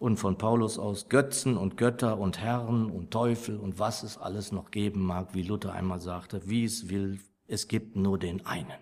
und 0.00 0.16
von 0.16 0.38
Paulus 0.38 0.78
aus 0.78 1.10
Götzen 1.10 1.58
und 1.58 1.76
Götter 1.76 2.18
und 2.18 2.40
Herren 2.40 2.90
und 2.90 3.10
Teufel 3.10 3.58
und 3.58 3.78
was 3.78 4.02
es 4.02 4.16
alles 4.16 4.50
noch 4.50 4.70
geben 4.70 5.02
mag, 5.02 5.34
wie 5.34 5.42
Luther 5.42 5.74
einmal 5.74 6.00
sagte, 6.00 6.40
wie 6.48 6.64
es 6.64 6.88
will, 6.88 7.20
es 7.46 7.68
gibt 7.68 7.96
nur 7.96 8.18
den 8.18 8.46
einen. 8.46 8.80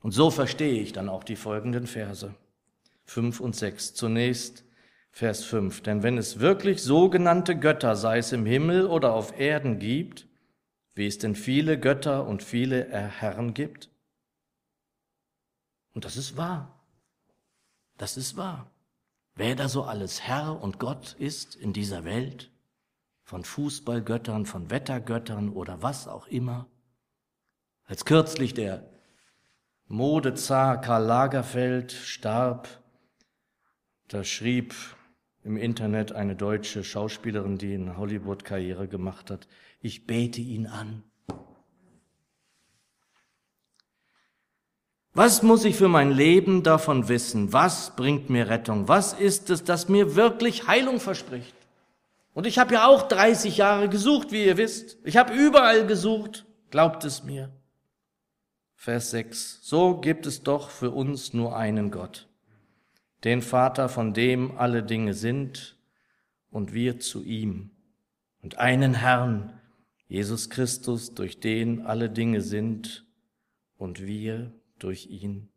Und 0.00 0.10
so 0.10 0.28
verstehe 0.28 0.82
ich 0.82 0.92
dann 0.92 1.08
auch 1.08 1.22
die 1.22 1.36
folgenden 1.36 1.86
Verse. 1.86 2.34
5 3.04 3.38
und 3.38 3.54
6. 3.54 3.94
Zunächst 3.94 4.64
Vers 5.12 5.44
5. 5.44 5.82
Denn 5.82 6.02
wenn 6.02 6.18
es 6.18 6.40
wirklich 6.40 6.82
sogenannte 6.82 7.56
Götter, 7.56 7.94
sei 7.94 8.18
es 8.18 8.32
im 8.32 8.44
Himmel 8.44 8.86
oder 8.86 9.14
auf 9.14 9.38
Erden 9.38 9.78
gibt, 9.78 10.26
wie 10.96 11.06
es 11.06 11.18
denn 11.18 11.36
viele 11.36 11.78
Götter 11.78 12.26
und 12.26 12.42
viele 12.42 12.86
Herren 12.90 13.54
gibt? 13.54 13.88
Und 15.92 16.04
das 16.04 16.16
ist 16.16 16.36
wahr. 16.36 16.83
Das 17.96 18.16
ist 18.16 18.36
wahr. 18.36 18.70
Wer 19.36 19.56
da 19.56 19.68
so 19.68 19.84
alles 19.84 20.22
Herr 20.22 20.62
und 20.62 20.78
Gott 20.78 21.14
ist 21.18 21.56
in 21.56 21.72
dieser 21.72 22.04
Welt, 22.04 22.50
von 23.24 23.42
Fußballgöttern, 23.42 24.46
von 24.46 24.70
Wettergöttern 24.70 25.48
oder 25.48 25.82
was 25.82 26.06
auch 26.06 26.26
immer. 26.26 26.66
Als 27.84 28.04
kürzlich 28.04 28.54
der 28.54 28.88
Modezar 29.86 30.80
Karl 30.80 31.04
Lagerfeld 31.04 31.92
starb, 31.92 32.68
da 34.08 34.24
schrieb 34.24 34.74
im 35.42 35.56
Internet 35.56 36.12
eine 36.12 36.36
deutsche 36.36 36.84
Schauspielerin, 36.84 37.58
die 37.58 37.74
in 37.74 37.96
Hollywood 37.96 38.44
Karriere 38.44 38.88
gemacht 38.88 39.30
hat, 39.30 39.46
ich 39.80 40.06
bete 40.06 40.40
ihn 40.40 40.66
an. 40.66 41.02
Was 45.16 45.44
muss 45.44 45.64
ich 45.64 45.76
für 45.76 45.88
mein 45.88 46.10
Leben 46.10 46.64
davon 46.64 47.08
wissen? 47.08 47.52
Was 47.52 47.94
bringt 47.94 48.30
mir 48.30 48.48
Rettung? 48.48 48.88
Was 48.88 49.12
ist 49.12 49.48
es, 49.48 49.62
das 49.62 49.88
mir 49.88 50.16
wirklich 50.16 50.66
Heilung 50.66 50.98
verspricht? 50.98 51.54
Und 52.32 52.48
ich 52.48 52.58
habe 52.58 52.74
ja 52.74 52.88
auch 52.88 53.06
30 53.06 53.56
Jahre 53.56 53.88
gesucht, 53.88 54.32
wie 54.32 54.44
ihr 54.44 54.56
wisst. 54.56 54.98
Ich 55.04 55.16
habe 55.16 55.32
überall 55.32 55.86
gesucht, 55.86 56.44
glaubt 56.70 57.04
es 57.04 57.22
mir. 57.22 57.52
Vers 58.74 59.12
6. 59.12 59.60
So 59.62 60.00
gibt 60.00 60.26
es 60.26 60.42
doch 60.42 60.68
für 60.68 60.90
uns 60.90 61.32
nur 61.32 61.56
einen 61.56 61.92
Gott, 61.92 62.28
den 63.22 63.40
Vater, 63.40 63.88
von 63.88 64.14
dem 64.14 64.58
alle 64.58 64.82
Dinge 64.82 65.14
sind, 65.14 65.76
und 66.50 66.72
wir 66.72 67.00
zu 67.00 67.22
ihm, 67.22 67.70
und 68.42 68.58
einen 68.58 68.94
Herrn, 68.94 69.58
Jesus 70.08 70.50
Christus, 70.50 71.14
durch 71.14 71.40
den 71.40 71.86
alle 71.86 72.10
Dinge 72.10 72.40
sind, 72.40 73.06
und 73.78 74.04
wir 74.04 74.52
durch 74.78 75.06
ihn. 75.06 75.48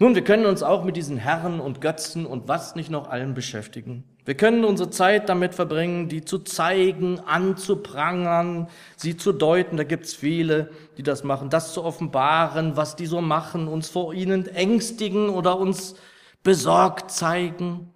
Nun, 0.00 0.14
wir 0.14 0.22
können 0.22 0.46
uns 0.46 0.62
auch 0.62 0.84
mit 0.84 0.96
diesen 0.96 1.16
Herren 1.16 1.58
und 1.58 1.80
Götzen 1.80 2.24
und 2.24 2.46
was 2.46 2.76
nicht 2.76 2.88
noch 2.88 3.08
allen 3.08 3.34
beschäftigen. 3.34 4.04
Wir 4.24 4.36
können 4.36 4.64
unsere 4.64 4.90
Zeit 4.90 5.28
damit 5.28 5.56
verbringen, 5.56 6.08
die 6.08 6.24
zu 6.24 6.38
zeigen, 6.38 7.18
anzuprangern, 7.18 8.68
sie 8.94 9.16
zu 9.16 9.32
deuten. 9.32 9.76
Da 9.76 9.82
gibt's 9.82 10.14
viele, 10.14 10.70
die 10.98 11.02
das 11.02 11.24
machen, 11.24 11.50
das 11.50 11.72
zu 11.72 11.82
offenbaren, 11.82 12.76
was 12.76 12.94
die 12.94 13.06
so 13.06 13.20
machen, 13.20 13.66
uns 13.66 13.88
vor 13.88 14.14
ihnen 14.14 14.46
ängstigen 14.46 15.30
oder 15.30 15.58
uns 15.58 15.96
besorgt 16.44 17.10
zeigen, 17.10 17.92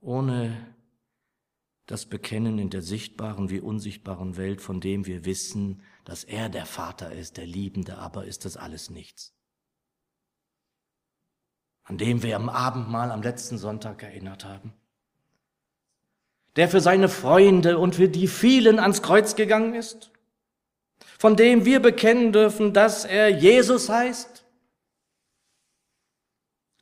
ohne 0.00 0.56
das 1.86 2.06
Bekennen 2.06 2.58
in 2.58 2.70
der 2.70 2.82
sichtbaren 2.82 3.48
wie 3.50 3.60
unsichtbaren 3.60 4.36
Welt, 4.36 4.60
von 4.60 4.80
dem 4.80 5.06
wir 5.06 5.24
wissen, 5.24 5.82
dass 6.08 6.24
er 6.24 6.48
der 6.48 6.66
Vater 6.66 7.12
ist, 7.12 7.36
der 7.36 7.46
Liebende, 7.46 7.98
aber 7.98 8.24
ist 8.24 8.44
das 8.44 8.56
alles 8.56 8.90
nichts 8.90 9.38
an 11.88 11.96
dem 11.96 12.22
wir 12.22 12.36
am 12.36 12.50
Abendmahl 12.50 13.10
am 13.10 13.22
letzten 13.22 13.56
Sonntag 13.56 14.02
erinnert 14.02 14.44
haben. 14.44 14.74
Der 16.56 16.68
für 16.68 16.80
seine 16.80 17.08
Freunde 17.08 17.78
und 17.78 17.94
für 17.94 18.08
die 18.08 18.28
vielen 18.28 18.78
ans 18.78 19.00
Kreuz 19.00 19.36
gegangen 19.36 19.74
ist, 19.74 20.10
von 21.18 21.34
dem 21.34 21.64
wir 21.64 21.80
bekennen 21.80 22.32
dürfen, 22.32 22.74
dass 22.74 23.06
er 23.06 23.28
Jesus 23.30 23.88
heißt 23.88 24.44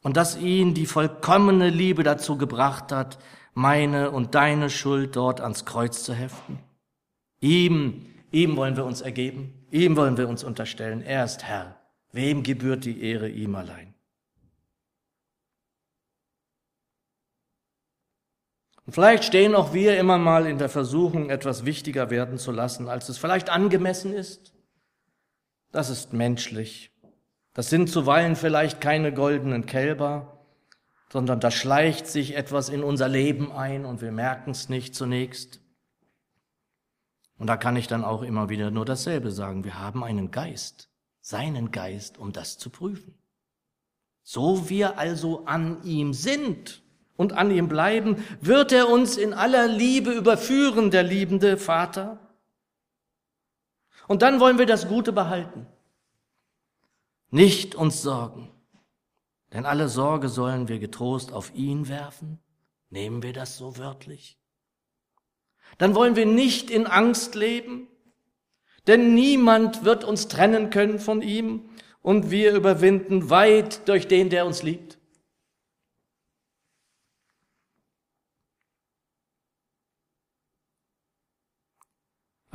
und 0.02 0.16
dass 0.16 0.36
ihn 0.36 0.74
die 0.74 0.86
vollkommene 0.86 1.70
Liebe 1.70 2.02
dazu 2.02 2.36
gebracht 2.36 2.90
hat, 2.90 3.18
meine 3.54 4.10
und 4.10 4.34
deine 4.34 4.70
Schuld 4.70 5.14
dort 5.14 5.40
ans 5.40 5.64
Kreuz 5.64 6.02
zu 6.02 6.14
heften. 6.14 6.58
Ihm, 7.40 8.12
ihm 8.36 8.56
wollen 8.56 8.76
wir 8.76 8.84
uns 8.84 9.00
ergeben, 9.00 9.66
ihm 9.70 9.96
wollen 9.96 10.18
wir 10.18 10.28
uns 10.28 10.44
unterstellen. 10.44 11.00
Er 11.00 11.24
ist 11.24 11.44
Herr. 11.44 11.80
Wem 12.12 12.42
gebührt 12.42 12.84
die 12.84 13.02
Ehre? 13.02 13.28
Ihm 13.28 13.54
allein. 13.54 13.94
Und 18.84 18.92
vielleicht 18.92 19.24
stehen 19.24 19.54
auch 19.54 19.72
wir 19.72 19.98
immer 19.98 20.18
mal 20.18 20.46
in 20.46 20.58
der 20.58 20.68
Versuchung, 20.68 21.30
etwas 21.30 21.64
wichtiger 21.64 22.10
werden 22.10 22.38
zu 22.38 22.52
lassen, 22.52 22.88
als 22.88 23.08
es 23.08 23.18
vielleicht 23.18 23.50
angemessen 23.50 24.12
ist. 24.12 24.54
Das 25.72 25.90
ist 25.90 26.12
menschlich. 26.12 26.92
Das 27.52 27.70
sind 27.70 27.88
zuweilen 27.88 28.36
vielleicht 28.36 28.80
keine 28.80 29.12
goldenen 29.12 29.66
Kälber, 29.66 30.44
sondern 31.10 31.40
da 31.40 31.50
schleicht 31.50 32.06
sich 32.06 32.36
etwas 32.36 32.68
in 32.68 32.84
unser 32.84 33.08
Leben 33.08 33.50
ein 33.50 33.86
und 33.86 34.02
wir 34.02 34.12
merken 34.12 34.50
es 34.50 34.68
nicht 34.68 34.94
zunächst. 34.94 35.60
Und 37.38 37.46
da 37.48 37.56
kann 37.56 37.76
ich 37.76 37.86
dann 37.86 38.04
auch 38.04 38.22
immer 38.22 38.48
wieder 38.48 38.70
nur 38.70 38.84
dasselbe 38.84 39.30
sagen. 39.30 39.64
Wir 39.64 39.78
haben 39.78 40.02
einen 40.02 40.30
Geist, 40.30 40.88
seinen 41.20 41.70
Geist, 41.70 42.18
um 42.18 42.32
das 42.32 42.58
zu 42.58 42.70
prüfen. 42.70 43.14
So 44.22 44.68
wir 44.68 44.98
also 44.98 45.44
an 45.44 45.82
ihm 45.84 46.12
sind, 46.12 46.82
und 47.16 47.32
an 47.32 47.50
ihm 47.50 47.68
bleiben, 47.68 48.24
wird 48.40 48.72
er 48.72 48.88
uns 48.88 49.16
in 49.16 49.34
aller 49.34 49.66
Liebe 49.66 50.12
überführen, 50.12 50.90
der 50.90 51.02
liebende 51.02 51.56
Vater. 51.56 52.18
Und 54.06 54.22
dann 54.22 54.38
wollen 54.38 54.58
wir 54.58 54.66
das 54.66 54.86
Gute 54.88 55.12
behalten. 55.12 55.66
Nicht 57.30 57.74
uns 57.74 58.02
sorgen. 58.02 58.50
Denn 59.52 59.66
alle 59.66 59.88
Sorge 59.88 60.28
sollen 60.28 60.68
wir 60.68 60.78
getrost 60.78 61.32
auf 61.32 61.54
ihn 61.54 61.88
werfen. 61.88 62.38
Nehmen 62.90 63.22
wir 63.22 63.32
das 63.32 63.56
so 63.56 63.78
wörtlich? 63.78 64.38
Dann 65.78 65.94
wollen 65.94 66.16
wir 66.16 66.26
nicht 66.26 66.70
in 66.70 66.86
Angst 66.86 67.34
leben, 67.34 67.88
denn 68.86 69.14
niemand 69.14 69.84
wird 69.84 70.04
uns 70.04 70.28
trennen 70.28 70.70
können 70.70 70.98
von 70.98 71.22
ihm 71.22 71.68
und 72.02 72.30
wir 72.30 72.54
überwinden 72.54 73.30
weit 73.30 73.88
durch 73.88 74.08
den, 74.08 74.30
der 74.30 74.46
uns 74.46 74.62
liebt. 74.62 74.96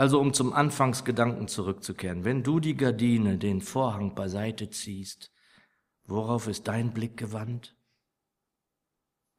Also 0.01 0.19
um 0.19 0.33
zum 0.33 0.51
Anfangsgedanken 0.51 1.47
zurückzukehren, 1.47 2.23
wenn 2.23 2.41
du 2.41 2.59
die 2.59 2.75
Gardine, 2.75 3.37
den 3.37 3.61
Vorhang 3.61 4.15
beiseite 4.15 4.69
ziehst, 4.71 5.31
worauf 6.05 6.47
ist 6.47 6.67
dein 6.67 6.91
Blick 6.91 7.17
gewandt? 7.17 7.75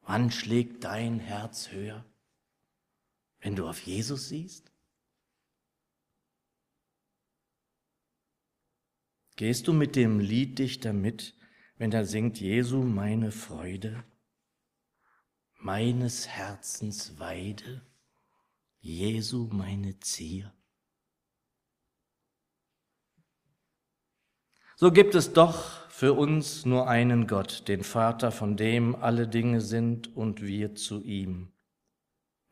Wann 0.03 0.31
schlägt 0.31 0.85
dein 0.85 1.19
Herz 1.19 1.71
höher? 1.71 2.05
Wenn 3.43 3.57
du 3.57 3.67
auf 3.67 3.81
Jesus 3.81 4.29
siehst? 4.29 4.71
Gehst 9.35 9.67
du 9.67 9.73
mit 9.73 9.97
dem 9.97 10.19
Lieddichter 10.19 10.93
mit, 10.93 11.35
wenn 11.77 11.91
er 11.91 12.05
singt, 12.05 12.39
Jesu 12.39 12.83
meine 12.83 13.31
Freude, 13.31 14.05
meines 15.59 16.27
Herzens 16.29 17.19
Weide? 17.19 17.85
Jesu 18.79 19.49
meine 19.51 19.99
Zier. 19.99 20.53
So 24.77 24.91
gibt 24.91 25.15
es 25.15 25.33
doch 25.33 25.89
für 25.89 26.13
uns 26.13 26.65
nur 26.65 26.87
einen 26.87 27.27
Gott, 27.27 27.67
den 27.67 27.83
Vater, 27.83 28.31
von 28.31 28.55
dem 28.55 28.95
alle 28.95 29.27
Dinge 29.27 29.59
sind 29.59 30.15
und 30.15 30.41
wir 30.41 30.75
zu 30.75 31.01
ihm, 31.01 31.52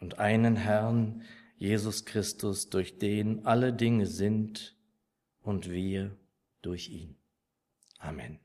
und 0.02 0.20
einen 0.20 0.58
Herrn, 0.58 1.22
Jesus 1.58 2.04
Christus, 2.06 2.70
durch 2.70 2.98
den 2.98 3.46
alle 3.46 3.72
Dinge 3.72 4.08
sind 4.08 4.76
und 5.42 5.70
wir 5.70 6.18
durch 6.62 6.90
ihn. 6.90 7.16
Amen. 8.00 8.40